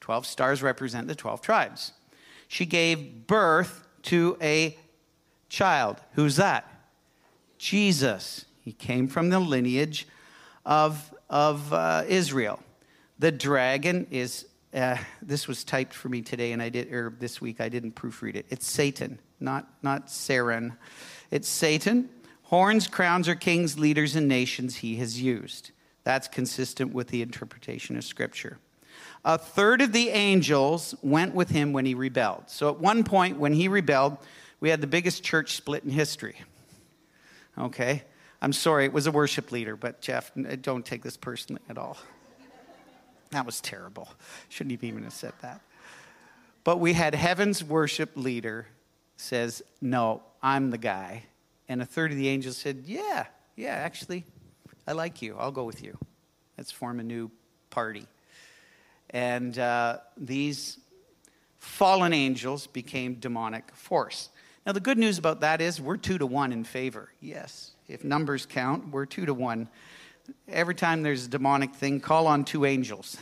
[0.00, 1.92] 12 stars represent the 12 tribes.
[2.48, 4.74] She gave birth to a
[5.50, 6.00] child.
[6.12, 6.64] Who's that?
[7.58, 8.46] Jesus.
[8.62, 10.08] He came from the lineage
[10.64, 12.58] of, of uh, Israel.
[13.18, 17.38] The dragon is, uh, this was typed for me today, and I did, or this
[17.42, 18.46] week I didn't proofread it.
[18.48, 20.74] It's Satan, not, not Saren.
[21.30, 22.08] It's Satan.
[22.44, 25.72] Horns, crowns, or kings, leaders, and nations he has used.
[26.08, 28.56] That's consistent with the interpretation of Scripture.
[29.26, 32.44] A third of the angels went with him when he rebelled.
[32.46, 34.16] So at one point, when he rebelled,
[34.58, 36.36] we had the biggest church split in history.
[37.58, 38.04] Okay?
[38.40, 41.76] I'm sorry, it was a worship leader, but Jeff, uh, don't take this personally at
[41.76, 41.98] all.
[43.28, 44.08] That was terrible.
[44.48, 45.60] Shouldn't have even have said that.
[46.64, 48.66] But we had heaven's worship leader
[49.18, 51.24] says, No, I'm the guy.
[51.68, 54.24] And a third of the angels said, Yeah, yeah, actually,
[54.88, 55.36] I like you.
[55.38, 55.98] I'll go with you.
[56.56, 57.30] Let's form a new
[57.68, 58.06] party.
[59.10, 60.78] And uh, these
[61.58, 64.30] fallen angels became demonic force.
[64.64, 67.10] Now, the good news about that is we're two to one in favor.
[67.20, 69.68] Yes, if numbers count, we're two to one.
[70.48, 73.18] Every time there's a demonic thing, call on two angels,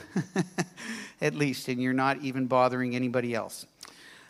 [1.20, 3.66] at least, and you're not even bothering anybody else.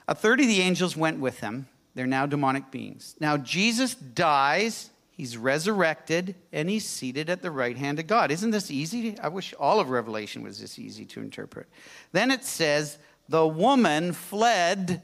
[0.09, 1.69] A third of the angels went with them.
[1.95, 3.15] They're now demonic beings.
[3.21, 8.31] Now, Jesus dies He's resurrected and he's seated at the right hand of God.
[8.31, 9.19] Isn't this easy?
[9.19, 11.69] I wish all of Revelation was this easy to interpret.
[12.13, 12.99] Then it says,
[13.31, 15.01] The woman fled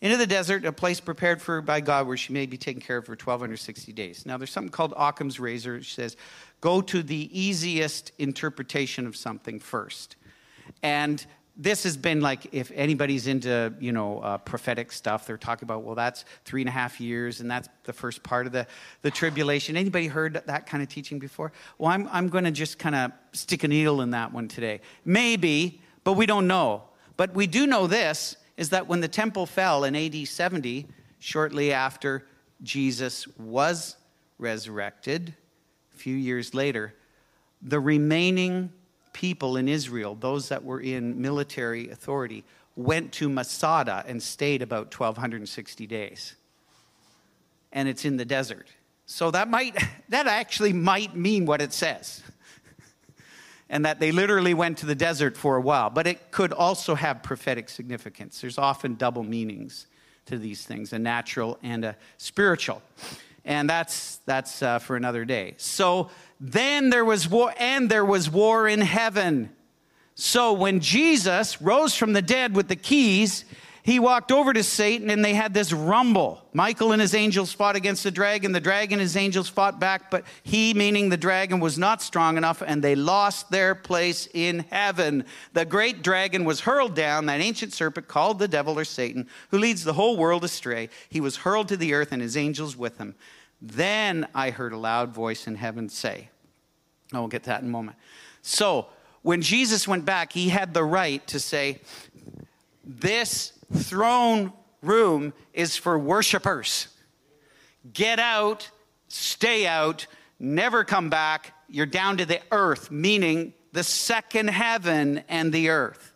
[0.00, 2.80] into the desert, a place prepared for her by God where she may be taken
[2.80, 4.24] care of for 1260 days.
[4.24, 6.16] Now, there's something called Occam's razor, which says,
[6.62, 10.16] Go to the easiest interpretation of something first.
[10.82, 11.24] And
[11.60, 15.82] this has been like if anybody's into you know uh, prophetic stuff they're talking about
[15.82, 18.66] well that's three and a half years and that's the first part of the,
[19.02, 19.76] the tribulation.
[19.76, 21.52] Anybody heard that kind of teaching before?
[21.76, 24.80] Well i'm, I'm going to just kind of stick a needle in that one today.
[25.04, 26.84] Maybe but we don't know.
[27.18, 30.86] But we do know this is that when the temple fell in ad 70
[31.18, 32.26] shortly after
[32.62, 33.96] jesus was
[34.38, 35.34] resurrected
[35.94, 36.94] a few years later
[37.62, 38.72] the remaining
[39.18, 42.44] people in Israel, those that were in military authority,
[42.76, 46.36] went to Masada and stayed about 1,260 days.
[47.72, 48.68] And it's in the desert.
[49.06, 49.76] So that might,
[50.10, 52.22] that actually might mean what it says.
[53.68, 55.90] and that they literally went to the desert for a while.
[55.90, 58.40] But it could also have prophetic significance.
[58.40, 59.88] There's often double meanings
[60.26, 62.82] to these things a natural and a spiritual.
[63.44, 65.54] And that's, that's uh, for another day.
[65.56, 69.50] So then there was war, and there was war in heaven.
[70.14, 73.44] So when Jesus rose from the dead with the keys,
[73.82, 76.42] he walked over to Satan and they had this rumble.
[76.52, 78.52] Michael and his angels fought against the dragon.
[78.52, 82.36] The dragon and his angels fought back, but he, meaning the dragon, was not strong
[82.36, 85.24] enough and they lost their place in heaven.
[85.52, 89.58] The great dragon was hurled down, that ancient serpent called the devil or Satan, who
[89.58, 90.88] leads the whole world astray.
[91.08, 93.14] He was hurled to the earth and his angels with him.
[93.60, 96.30] Then I heard a loud voice in heaven say,
[97.12, 97.96] I will get that in a moment.
[98.42, 98.86] So,
[99.22, 101.80] when Jesus went back, he had the right to say,
[102.84, 104.52] This throne
[104.82, 106.88] room is for worshipers.
[107.92, 108.70] Get out,
[109.08, 110.06] stay out,
[110.38, 111.52] never come back.
[111.68, 116.12] You're down to the earth, meaning the second heaven and the earth,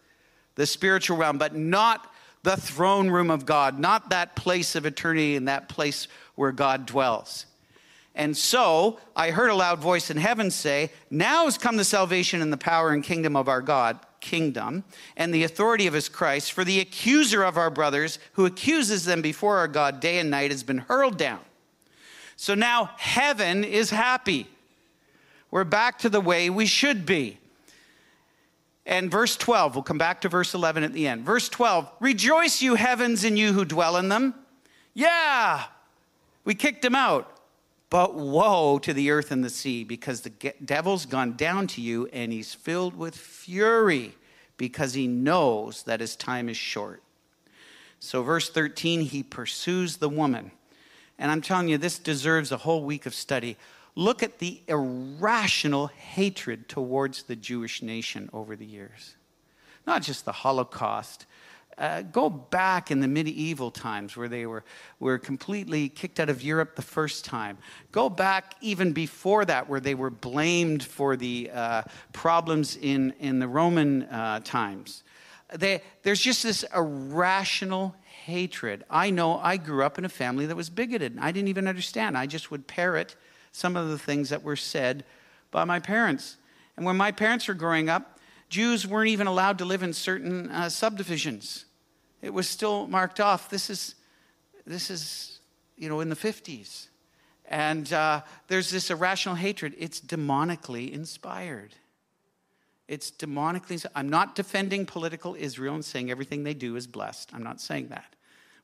[0.55, 2.13] the spiritual realm, but not
[2.43, 6.87] the throne room of God, not that place of eternity and that place where God
[6.87, 7.47] dwells.
[8.15, 12.43] And so I heard a loud voice in heaven say, Now has come the salvation
[12.43, 14.85] and the power and kingdom of our God, kingdom,
[15.19, 19.21] and the authority of his Christ, for the accuser of our brothers, who accuses them
[19.21, 21.41] before our God day and night, has been hurled down.
[22.37, 24.47] So now heaven is happy.
[25.51, 27.37] We're back to the way we should be.
[28.87, 31.25] And verse 12, we'll come back to verse 11 at the end.
[31.25, 34.35] Verse 12, rejoice, you heavens, and you who dwell in them.
[34.95, 35.65] Yeah,
[36.45, 37.32] we kicked him out.
[37.93, 40.31] But woe to the earth and the sea, because the
[40.65, 44.15] devil's gone down to you, and he's filled with fury,
[44.57, 47.03] because he knows that his time is short.
[48.01, 50.53] So, verse 13, he pursues the woman.
[51.19, 53.59] And I'm telling you, this deserves a whole week of study.
[53.95, 59.17] Look at the irrational hatred towards the Jewish nation over the years.
[59.87, 61.27] Not just the Holocaust,
[61.79, 64.65] uh, go back in the medieval times where they were,
[65.01, 67.59] were completely kicked out of Europe the first time.
[67.91, 71.83] Go back even before that, where they were blamed for the uh,
[72.13, 75.03] problems in, in the Roman uh, times.
[75.55, 78.85] They, there's just this irrational hatred.
[78.89, 81.19] I know I grew up in a family that was bigoted.
[81.21, 82.17] I didn't even understand.
[82.17, 83.17] I just would parrot
[83.51, 85.05] some of the things that were said
[85.51, 86.37] by my parents.
[86.77, 88.12] And when my parents were growing up,
[88.53, 91.65] Jews weren't even allowed to live in certain uh, subdivisions.
[92.21, 93.49] It was still marked off.
[93.49, 93.95] This is,
[94.67, 95.41] this is,
[95.79, 96.89] you know, in the 50s.
[97.47, 99.75] And uh, there's this irrational hatred.
[99.79, 101.73] It's demonically inspired.
[102.89, 103.87] It's demonically.
[103.95, 107.31] I'm not defending political Israel and saying everything they do is blessed.
[107.33, 108.15] I'm not saying that.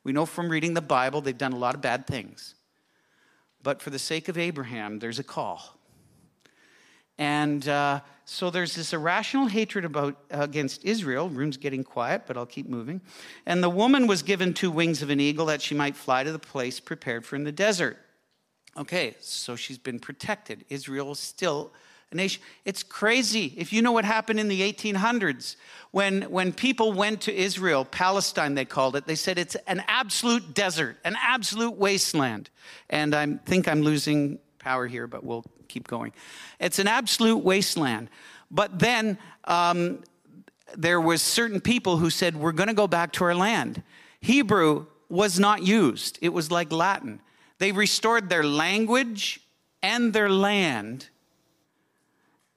[0.04, 2.54] We know from reading the Bible they've done a lot of bad things.
[3.62, 5.77] But for the sake of Abraham, there's a call.
[7.18, 11.28] And uh, so there's this irrational hatred about, against Israel.
[11.28, 13.00] Room's getting quiet, but I'll keep moving.
[13.46, 16.30] And the woman was given two wings of an eagle that she might fly to
[16.30, 17.98] the place prepared for in the desert.
[18.76, 20.64] Okay, so she's been protected.
[20.68, 21.72] Israel is still
[22.12, 22.40] a nation.
[22.64, 23.52] It's crazy.
[23.56, 25.56] If you know what happened in the 1800s,
[25.90, 30.54] when, when people went to Israel, Palestine they called it, they said it's an absolute
[30.54, 32.50] desert, an absolute wasteland.
[32.88, 36.12] And I think I'm losing power here, but we'll keep going.
[36.58, 38.08] It's an absolute wasteland.
[38.50, 40.02] But then um,
[40.76, 43.82] there was certain people who said, we're going to go back to our land.
[44.20, 46.18] Hebrew was not used.
[46.20, 47.20] It was like Latin.
[47.58, 49.40] They restored their language
[49.82, 51.08] and their land.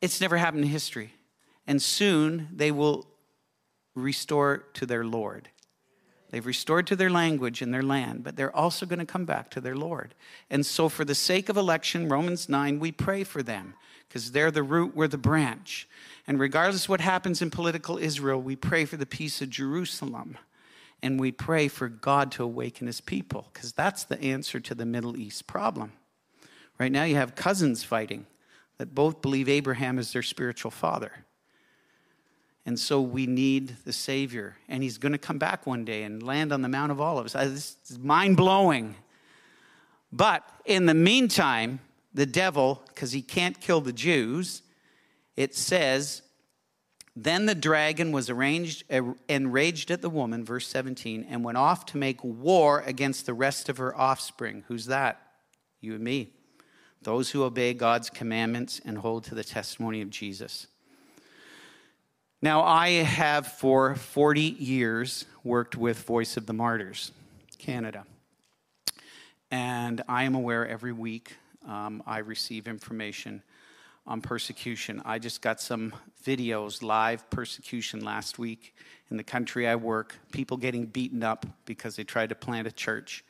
[0.02, 1.13] It's never happened in history.
[1.67, 3.06] And soon they will
[3.95, 5.50] restore to their Lord.
[6.31, 9.49] They've restored to their language and their land, but they're also going to come back
[9.51, 10.15] to their Lord.
[10.49, 13.73] And so, for the sake of election, Romans 9, we pray for them
[14.07, 15.89] because they're the root, we're the branch.
[16.25, 20.37] And regardless what happens in political Israel, we pray for the peace of Jerusalem.
[21.03, 24.85] And we pray for God to awaken his people because that's the answer to the
[24.85, 25.93] Middle East problem.
[26.79, 28.25] Right now, you have cousins fighting
[28.77, 31.25] that both believe Abraham is their spiritual father.
[32.65, 34.58] And so we need the Savior.
[34.67, 37.34] And He's going to come back one day and land on the Mount of Olives.
[37.34, 38.95] This is mind blowing.
[40.12, 41.80] But in the meantime,
[42.13, 44.62] the devil, because he can't kill the Jews,
[45.38, 46.21] it says,
[47.15, 51.86] then the dragon was arranged, er, enraged at the woman, verse 17, and went off
[51.88, 54.63] to make war against the rest of her offspring.
[54.67, 55.21] Who's that?
[55.80, 56.34] You and me.
[57.02, 60.67] Those who obey God's commandments and hold to the testimony of Jesus.
[62.43, 67.12] Now, I have for 40 years worked with Voice of the Martyrs,
[67.60, 68.04] Canada.
[69.51, 71.36] And I am aware every week
[71.68, 73.43] um, I receive information
[74.07, 75.03] on persecution.
[75.05, 75.93] I just got some
[76.26, 78.74] videos, live persecution last week
[79.11, 82.72] in the country I work, people getting beaten up because they tried to plant a
[82.72, 83.24] church.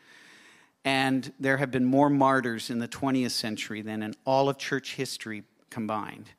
[0.86, 4.96] And there have been more martyrs in the 20th century than in all of church
[4.96, 6.30] history combined.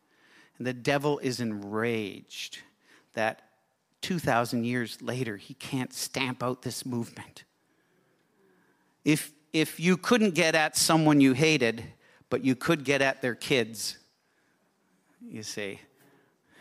[0.58, 2.60] And the devil is enraged
[3.14, 3.42] that
[4.02, 7.44] 2,000 years later, he can't stamp out this movement.
[9.04, 11.84] If, if you couldn't get at someone you hated,
[12.28, 13.98] but you could get at their kids,
[15.20, 15.80] you see,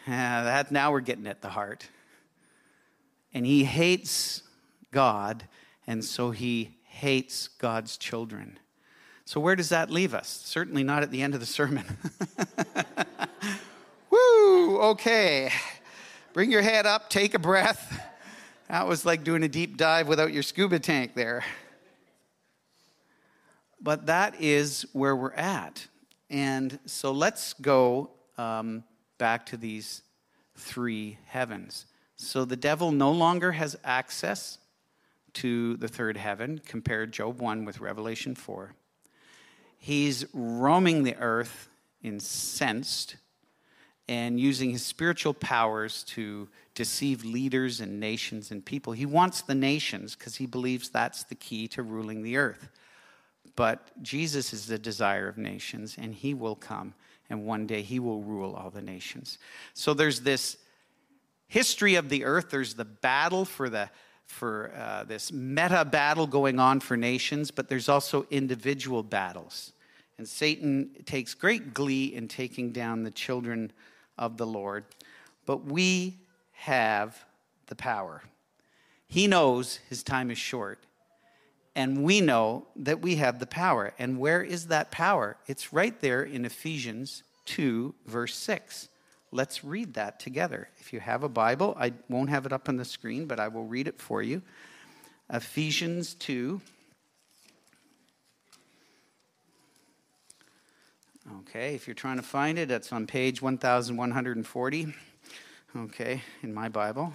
[0.08, 1.88] ah, that, now we're getting at the heart.
[3.34, 4.44] And he hates
[4.92, 5.46] God,
[5.88, 8.60] and so he hates God's children.
[9.26, 10.28] So, where does that leave us?
[10.28, 11.86] Certainly not at the end of the sermon.
[14.10, 15.50] Woo, okay.
[16.34, 18.08] Bring your head up, take a breath.
[18.70, 21.44] That was like doing a deep dive without your scuba tank there.
[23.82, 25.86] But that is where we're at.
[26.30, 28.86] And so let's go um,
[29.18, 30.04] back to these
[30.56, 31.86] three heavens.
[32.16, 34.58] So the devil no longer has access
[35.34, 36.62] to the third heaven.
[36.66, 38.74] Compare Job 1 with Revelation 4.
[39.78, 41.68] He's roaming the earth
[42.02, 43.18] incensed
[44.08, 48.94] and using his spiritual powers to deceive leaders and nations and people.
[48.94, 52.70] He wants the nations because he believes that's the key to ruling the earth.
[53.56, 56.94] But Jesus is the desire of nations, and he will come,
[57.30, 59.38] and one day he will rule all the nations.
[59.74, 60.58] So there's this
[61.48, 63.90] history of the earth, there's the battle for the
[64.26, 69.74] for uh, this meta battle going on for nations, but there's also individual battles.
[70.18, 73.74] And Satan takes great glee in taking down the children
[74.18, 74.86] of the Lord.
[75.46, 76.18] But we
[76.52, 77.26] have
[77.68, 78.24] the power.
[79.08, 80.80] He knows his time is short.
[81.76, 83.94] And we know that we have the power.
[83.98, 85.38] And where is that power?
[85.48, 88.90] It's right there in Ephesians 2, verse 6.
[89.32, 90.68] Let's read that together.
[90.78, 93.48] If you have a Bible, I won't have it up on the screen, but I
[93.48, 94.42] will read it for you.
[95.32, 96.60] Ephesians 2.
[101.40, 104.94] Okay, if you're trying to find it, it's on page 1140.
[105.78, 107.14] Okay, in my Bible.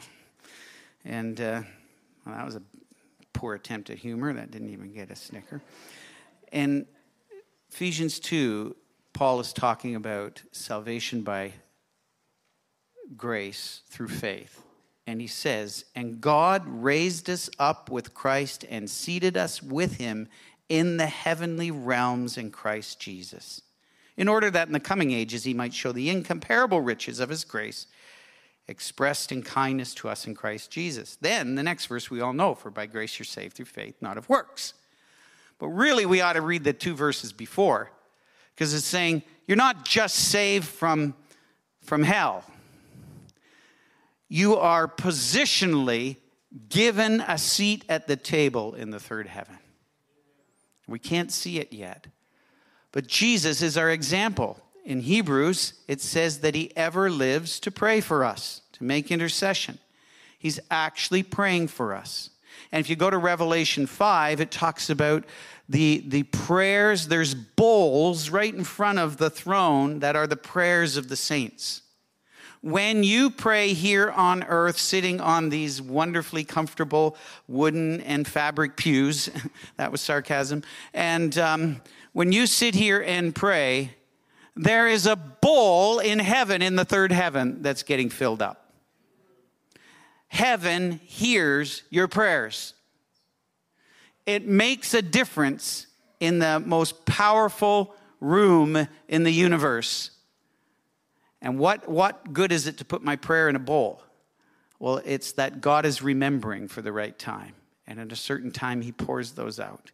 [1.04, 1.62] And uh,
[2.24, 2.62] well, that was a
[3.32, 4.32] poor attempt at humor.
[4.32, 5.60] That didn't even get a snicker.
[6.52, 6.86] In
[7.70, 8.74] Ephesians 2,
[9.12, 11.52] Paul is talking about salvation by
[13.16, 14.62] grace through faith.
[15.06, 20.28] And he says, And God raised us up with Christ and seated us with him
[20.68, 23.62] in the heavenly realms in Christ Jesus,
[24.16, 27.44] in order that in the coming ages he might show the incomparable riches of his
[27.44, 27.86] grace
[28.68, 31.16] expressed in kindness to us in Christ Jesus.
[31.20, 34.18] Then the next verse we all know, for by grace you're saved through faith, not
[34.18, 34.74] of works.
[35.58, 37.90] But really, we ought to read the two verses before,
[38.54, 41.14] because it's saying you're not just saved from,
[41.80, 42.44] from hell
[44.28, 46.16] you are positionally
[46.68, 49.58] given a seat at the table in the third heaven.
[50.88, 52.06] We can't see it yet.
[52.96, 54.58] But Jesus is our example.
[54.82, 59.78] In Hebrews, it says that he ever lives to pray for us, to make intercession.
[60.38, 62.30] He's actually praying for us.
[62.72, 65.24] And if you go to Revelation 5, it talks about
[65.68, 67.08] the, the prayers.
[67.08, 71.82] There's bowls right in front of the throne that are the prayers of the saints
[72.60, 79.30] when you pray here on earth, sitting on these wonderfully comfortable wooden and fabric pews,
[79.76, 80.62] that was sarcasm,
[80.94, 81.80] and um,
[82.12, 83.94] when you sit here and pray,
[84.54, 88.72] there is a bowl in heaven, in the third heaven, that's getting filled up.
[90.28, 92.72] Heaven hears your prayers.
[94.24, 95.86] It makes a difference
[96.18, 100.15] in the most powerful room in the universe
[101.46, 104.02] and what, what good is it to put my prayer in a bowl?
[104.80, 107.54] Well, it's that God is remembering for the right time.
[107.86, 109.92] And at a certain time, He pours those out.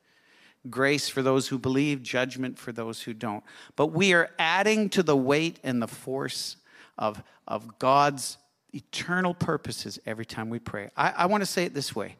[0.71, 3.45] Grace for those who believe, judgment for those who don't.
[3.77, 6.57] But we are adding to the weight and the force
[6.97, 8.39] of, of God's
[8.73, 10.89] eternal purposes every time we pray.
[10.97, 12.17] I, I want to say it this way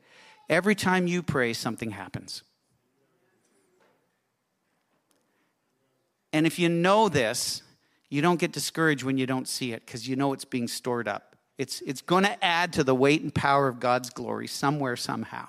[0.51, 2.43] every time you pray, something happens.
[6.35, 7.63] And if you know this,
[8.13, 11.09] you don't get discouraged when you don't see it because you know it's being stored
[11.09, 11.35] up.
[11.57, 15.49] It's, it's going to add to the weight and power of God's glory somewhere, somehow.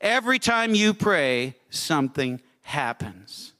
[0.00, 3.52] Every time you pray, something happens.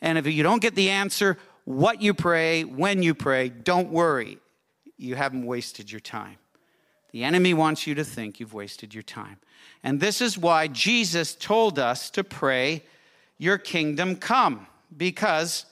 [0.00, 4.38] And if you don't get the answer, what you pray, when you pray, don't worry.
[4.98, 6.38] You haven't wasted your time.
[7.12, 9.36] The enemy wants you to think you've wasted your time.
[9.84, 12.82] And this is why Jesus told us to pray,
[13.38, 14.66] Your kingdom come.
[14.96, 15.66] Because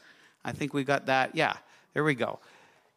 [0.45, 1.35] I think we got that.
[1.35, 1.57] Yeah.
[1.95, 2.39] There we go.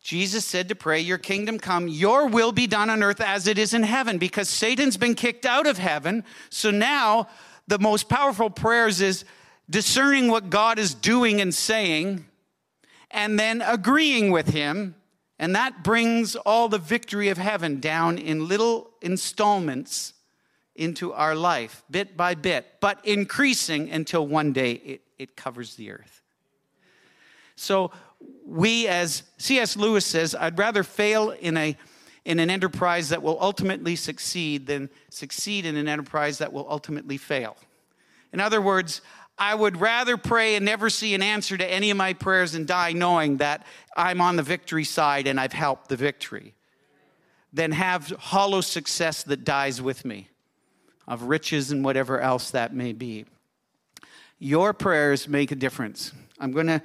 [0.03, 3.57] Jesus said to pray, Your kingdom come, your will be done on earth as it
[3.57, 6.25] is in heaven, because Satan's been kicked out of heaven.
[6.49, 7.29] So now
[7.67, 9.23] the most powerful prayers is
[9.69, 12.25] discerning what God is doing and saying,
[13.09, 14.95] and then agreeing with him.
[15.39, 20.13] And that brings all the victory of heaven down in little installments
[20.75, 25.91] into our life, bit by bit, but increasing until one day it, it covers the
[25.91, 26.21] earth.
[27.55, 27.91] So
[28.45, 29.75] we, as C.S.
[29.75, 31.75] Lewis says, I'd rather fail in, a,
[32.25, 37.17] in an enterprise that will ultimately succeed than succeed in an enterprise that will ultimately
[37.17, 37.57] fail.
[38.31, 39.01] In other words,
[39.37, 42.67] I would rather pray and never see an answer to any of my prayers and
[42.67, 43.65] die knowing that
[43.97, 46.53] I'm on the victory side and I've helped the victory
[47.51, 50.29] than have hollow success that dies with me
[51.07, 53.25] of riches and whatever else that may be.
[54.39, 56.11] Your prayers make a difference.
[56.39, 56.81] I'm going to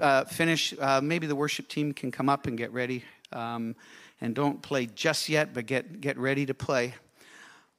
[0.00, 0.74] uh, finish.
[0.78, 3.04] Uh, maybe the worship team can come up and get ready.
[3.32, 3.76] Um,
[4.20, 6.94] and don't play just yet, but get, get ready to play.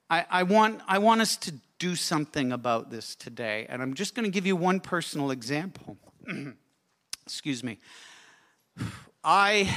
[0.09, 3.65] I, I, want, I want us to do something about this today.
[3.69, 5.97] And I'm just going to give you one personal example.
[7.25, 7.77] Excuse me.
[9.23, 9.73] I,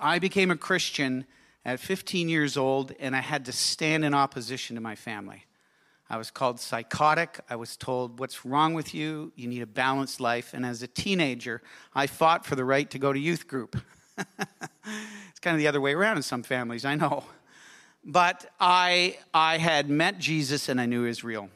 [0.00, 1.26] I became a Christian
[1.64, 5.44] at 15 years old, and I had to stand in opposition to my family.
[6.10, 7.40] I was called psychotic.
[7.50, 9.32] I was told, What's wrong with you?
[9.36, 10.54] You need a balanced life.
[10.54, 11.62] And as a teenager,
[11.94, 13.76] I fought for the right to go to youth group.
[14.18, 17.24] it's kind of the other way around in some families, I know.
[18.04, 21.50] But I, I had met Jesus and I knew he was real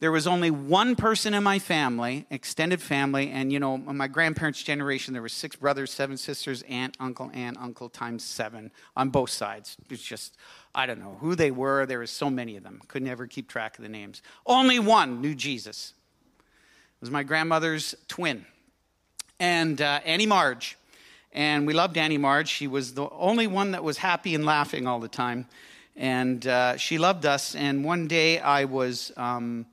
[0.00, 4.62] there was only one person in my family, extended family, and you know, my grandparents'
[4.62, 9.30] generation, there were six brothers, seven sisters, aunt, uncle, aunt, uncle times seven on both
[9.30, 9.76] sides.
[9.90, 10.36] It's just,
[10.72, 11.84] I don't know who they were.
[11.84, 12.80] There was so many of them.
[12.86, 14.22] Could never keep track of the names.
[14.46, 15.94] Only one knew Jesus.
[16.38, 18.46] It was my grandmother's twin,
[19.40, 20.78] and uh, Annie Marge.
[21.32, 22.48] And we loved Annie Marge.
[22.48, 25.46] She was the only one that was happy and laughing all the time.
[25.96, 27.56] And uh, she loved us.
[27.56, 29.10] And one day I was.
[29.16, 29.66] Um,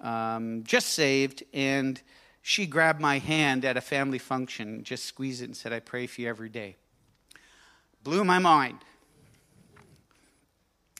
[0.00, 2.00] um, just saved, and
[2.42, 6.06] she grabbed my hand at a family function, just squeezed it, and said, I pray
[6.06, 6.76] for you every day.
[8.02, 8.78] Blew my mind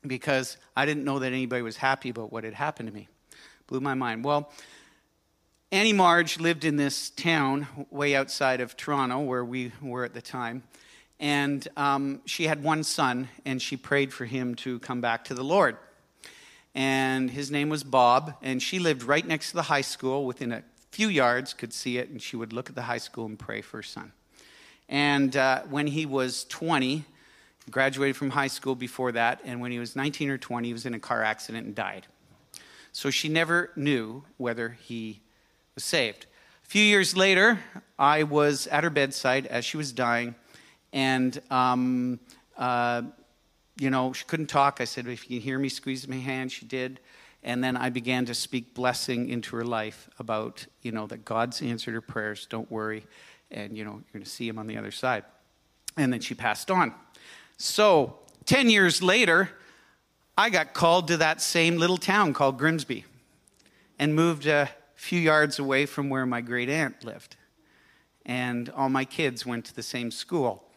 [0.07, 3.09] because I didn't know that anybody was happy about what had happened to me.
[3.67, 4.25] Blew my mind.
[4.25, 4.53] Well,
[5.73, 10.23] Annie Marge lived in this town way outside of Toronto, where we were at the
[10.23, 10.63] time.
[11.21, 15.35] And um, she had one son, and she prayed for him to come back to
[15.35, 15.77] the Lord
[16.75, 20.53] and his name was Bob, and she lived right next to the high school within
[20.53, 23.39] a few yards, could see it, and she would look at the high school and
[23.39, 24.13] pray for her son.
[24.89, 27.05] And uh, when he was 20,
[27.71, 30.87] graduated from high school before that, and when he was 19 or 20, he was
[30.87, 32.07] in a car accident and died.
[32.93, 35.21] So she never knew whether he
[35.75, 36.27] was saved.
[36.65, 37.61] A few years later,
[37.99, 40.35] I was at her bedside as she was dying,
[40.93, 42.19] and um,
[42.57, 43.03] uh,
[43.81, 44.79] you know, she couldn't talk.
[44.81, 46.53] I said, if you can hear me, squeeze my hand.
[46.53, 47.01] She did.
[47.43, 51.63] And then I began to speak blessing into her life about, you know, that God's
[51.63, 52.47] answered her prayers.
[52.51, 53.07] Don't worry.
[53.51, 55.25] And, you know, you're going to see him on the other side.
[55.97, 56.93] And then she passed on.
[57.57, 59.49] So, 10 years later,
[60.37, 63.07] I got called to that same little town called Grimsby
[63.99, 67.37] and moved a few yards away from where my great aunt lived.
[68.27, 70.70] And all my kids went to the same school.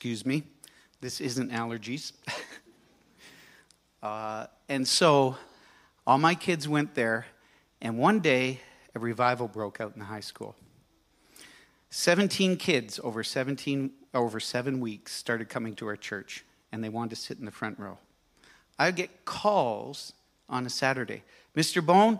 [0.00, 0.44] Excuse me,
[1.02, 2.12] this isn't allergies.
[4.02, 5.36] uh, and so
[6.06, 7.26] all my kids went there,
[7.82, 8.60] and one day
[8.94, 10.56] a revival broke out in the high school.
[11.90, 17.10] 17 kids over 17 over 7 weeks started coming to our church and they wanted
[17.10, 17.98] to sit in the front row.
[18.78, 20.14] I get calls
[20.48, 21.24] on a Saturday.
[21.54, 21.84] Mr.
[21.84, 22.18] Bone,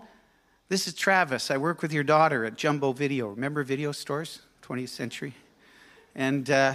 [0.69, 1.51] this is Travis.
[1.51, 3.29] I work with your daughter at Jumbo Video.
[3.29, 5.33] Remember video stores, 20th century?
[6.15, 6.75] And uh,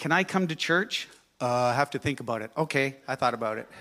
[0.00, 1.08] can I come to church?
[1.42, 2.50] Uh, I have to think about it.
[2.56, 3.68] Okay, I thought about it.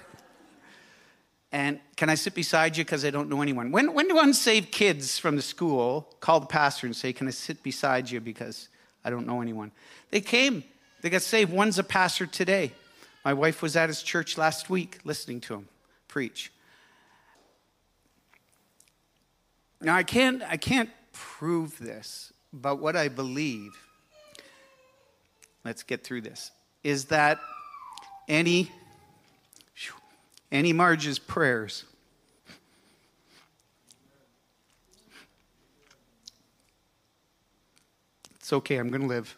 [1.51, 3.71] And can I sit beside you because I don't know anyone?
[3.71, 7.31] When, when do unsaved kids from the school call the pastor and say, Can I
[7.31, 8.69] sit beside you because
[9.03, 9.71] I don't know anyone?
[10.11, 10.63] They came,
[11.01, 11.51] they got saved.
[11.51, 12.71] One's a pastor today.
[13.25, 15.67] My wife was at his church last week listening to him
[16.07, 16.51] preach.
[19.81, 23.88] Now, I can't, I can't prove this, but what I believe
[25.63, 26.51] let's get through this,
[26.83, 27.39] is that
[28.27, 28.71] Annie,
[30.51, 31.85] Annie Marge's prayers
[38.49, 39.37] It's okay, I'm going to live.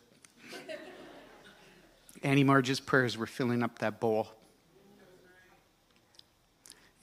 [2.24, 4.30] Annie Marge's prayers were filling up that bowl.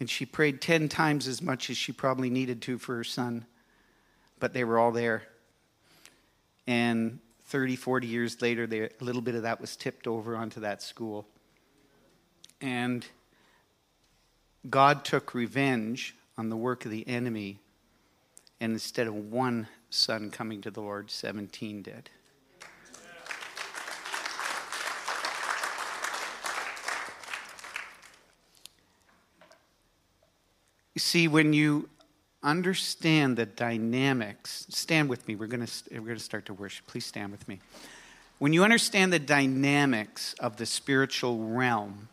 [0.00, 3.44] And she prayed 10 times as much as she probably needed to for her son,
[4.40, 5.24] but they were all there.
[6.66, 7.18] And
[7.48, 10.82] 30, 40 years later, they, a little bit of that was tipped over onto that
[10.82, 11.26] school.
[12.60, 13.06] And
[14.68, 17.58] God took revenge on the work of the enemy,
[18.60, 22.10] and instead of one son coming to the Lord, 17 did.
[30.94, 31.88] You see, when you
[32.42, 34.66] understand the dynamics.
[34.68, 35.34] Stand with me.
[35.34, 36.86] We're going we're going to start to worship.
[36.86, 37.60] Please stand with me.
[38.38, 42.08] when you understand the dynamics of the spiritual realm,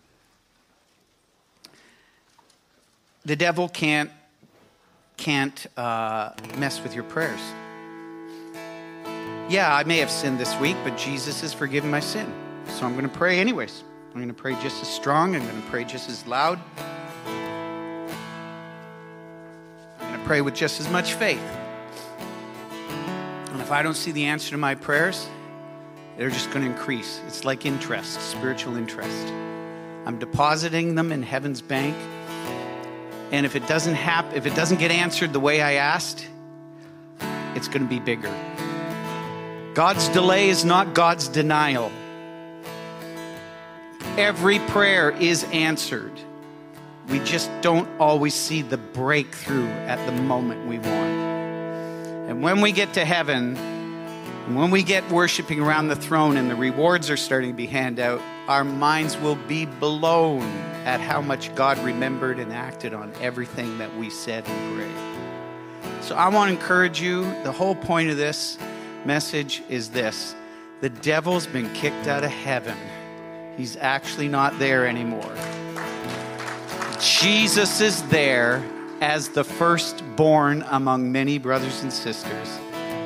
[3.24, 4.12] the devil can't
[5.18, 7.40] can't uh, mess with your prayers.
[9.48, 12.32] Yeah, I may have sinned this week, but Jesus has forgiven my sin.
[12.68, 13.84] So I'm going to pray anyways.
[14.10, 15.36] I'm going to pray just as strong.
[15.36, 16.60] I'm going to pray just as loud.
[20.26, 21.40] Pray with just as much faith.
[23.52, 25.28] And if I don't see the answer to my prayers,
[26.18, 27.22] they're just going to increase.
[27.28, 29.28] It's like interest, spiritual interest.
[30.06, 31.96] I'm depositing them in heaven's bank
[33.32, 36.28] and if it doesn't happen, if it doesn't get answered the way I asked,
[37.56, 38.34] it's going to be bigger.
[39.74, 41.92] God's delay is not God's denial.
[44.18, 46.14] Every prayer is answered.
[47.10, 51.16] We just don't always see the breakthrough at the moment we want.
[52.30, 53.56] And when we get to heaven,
[54.56, 58.04] when we get worshiping around the throne and the rewards are starting to be handed
[58.04, 60.44] out, our minds will be blown
[60.86, 66.04] at how much God remembered and acted on everything that we said and prayed.
[66.04, 67.24] So I want to encourage you.
[67.44, 68.58] The whole point of this
[69.06, 70.36] message is this
[70.82, 72.78] the devil's been kicked out of heaven,
[73.58, 75.36] he's actually not there anymore.
[77.00, 78.64] Jesus is there
[79.02, 82.60] as the firstborn among many brothers and sisters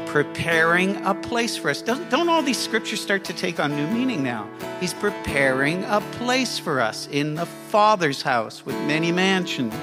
[0.09, 1.83] preparing a place for us.
[1.83, 4.49] Don't, don't all these scriptures start to take on new meaning now?
[4.79, 9.75] He's preparing a place for us in the Father's house with many mansions.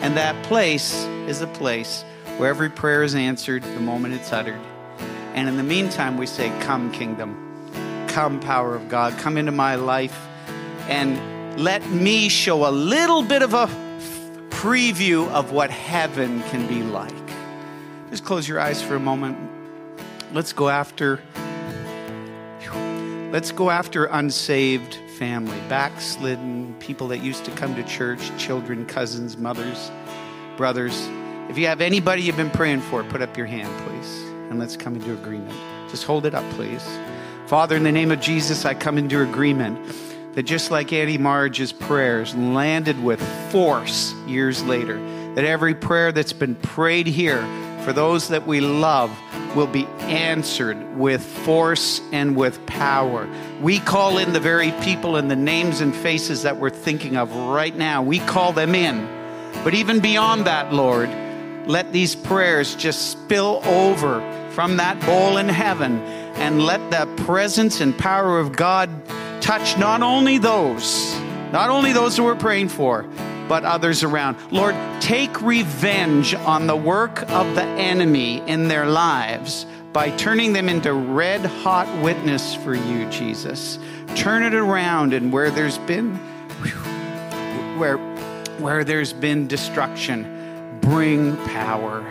[0.00, 0.94] And that place
[1.26, 2.04] is a place
[2.36, 4.60] where every prayer is answered the moment it's uttered.
[5.34, 9.74] And in the meantime, we say, Come, kingdom, come, power of God, come into my
[9.74, 10.28] life,
[10.88, 11.18] and
[11.58, 13.66] let me show a little bit of a
[14.48, 17.12] preview of what heaven can be like.
[18.10, 19.36] Just close your eyes for a moment.
[20.32, 21.20] Let's go after
[23.32, 29.36] let's go after unsaved family, backslidden people that used to come to church, children, cousins,
[29.36, 29.90] mothers,
[30.56, 31.08] brothers.
[31.48, 34.22] If you have anybody you've been praying for, put up your hand, please.
[34.48, 35.58] And let's come into agreement.
[35.90, 36.86] Just hold it up, please.
[37.48, 39.76] Father, in the name of Jesus, I come into agreement
[40.38, 43.20] that just like Auntie Marge's prayers landed with
[43.50, 44.96] force years later,
[45.34, 47.42] that every prayer that's been prayed here
[47.82, 49.10] for those that we love
[49.56, 53.28] will be answered with force and with power.
[53.60, 57.34] We call in the very people and the names and faces that we're thinking of
[57.34, 58.04] right now.
[58.04, 59.08] We call them in.
[59.64, 61.10] But even beyond that, Lord,
[61.66, 64.20] let these prayers just spill over
[64.52, 65.98] from that bowl in heaven
[66.36, 68.88] and let the presence and power of God
[69.48, 71.18] touch not only those,
[71.52, 73.04] not only those who we're praying for,
[73.48, 74.36] but others around.
[74.52, 80.68] Lord, take revenge on the work of the enemy in their lives by turning them
[80.68, 83.78] into red hot witness for you, Jesus.
[84.16, 86.16] Turn it around and where there's been
[87.78, 87.96] where
[88.58, 92.04] where there's been destruction, bring power.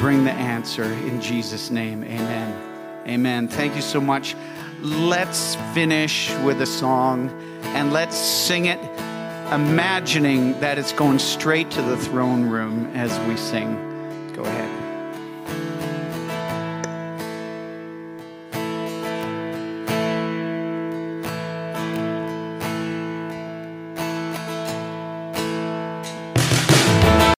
[0.00, 2.02] Bring the answer in Jesus name.
[2.02, 3.06] Amen.
[3.06, 3.46] Amen.
[3.46, 4.34] Thank you so much.
[4.82, 7.30] Let's finish with a song
[7.62, 8.78] and let's sing it
[9.52, 13.74] imagining that it's going straight to the throne room as we sing.
[14.34, 14.75] Go ahead.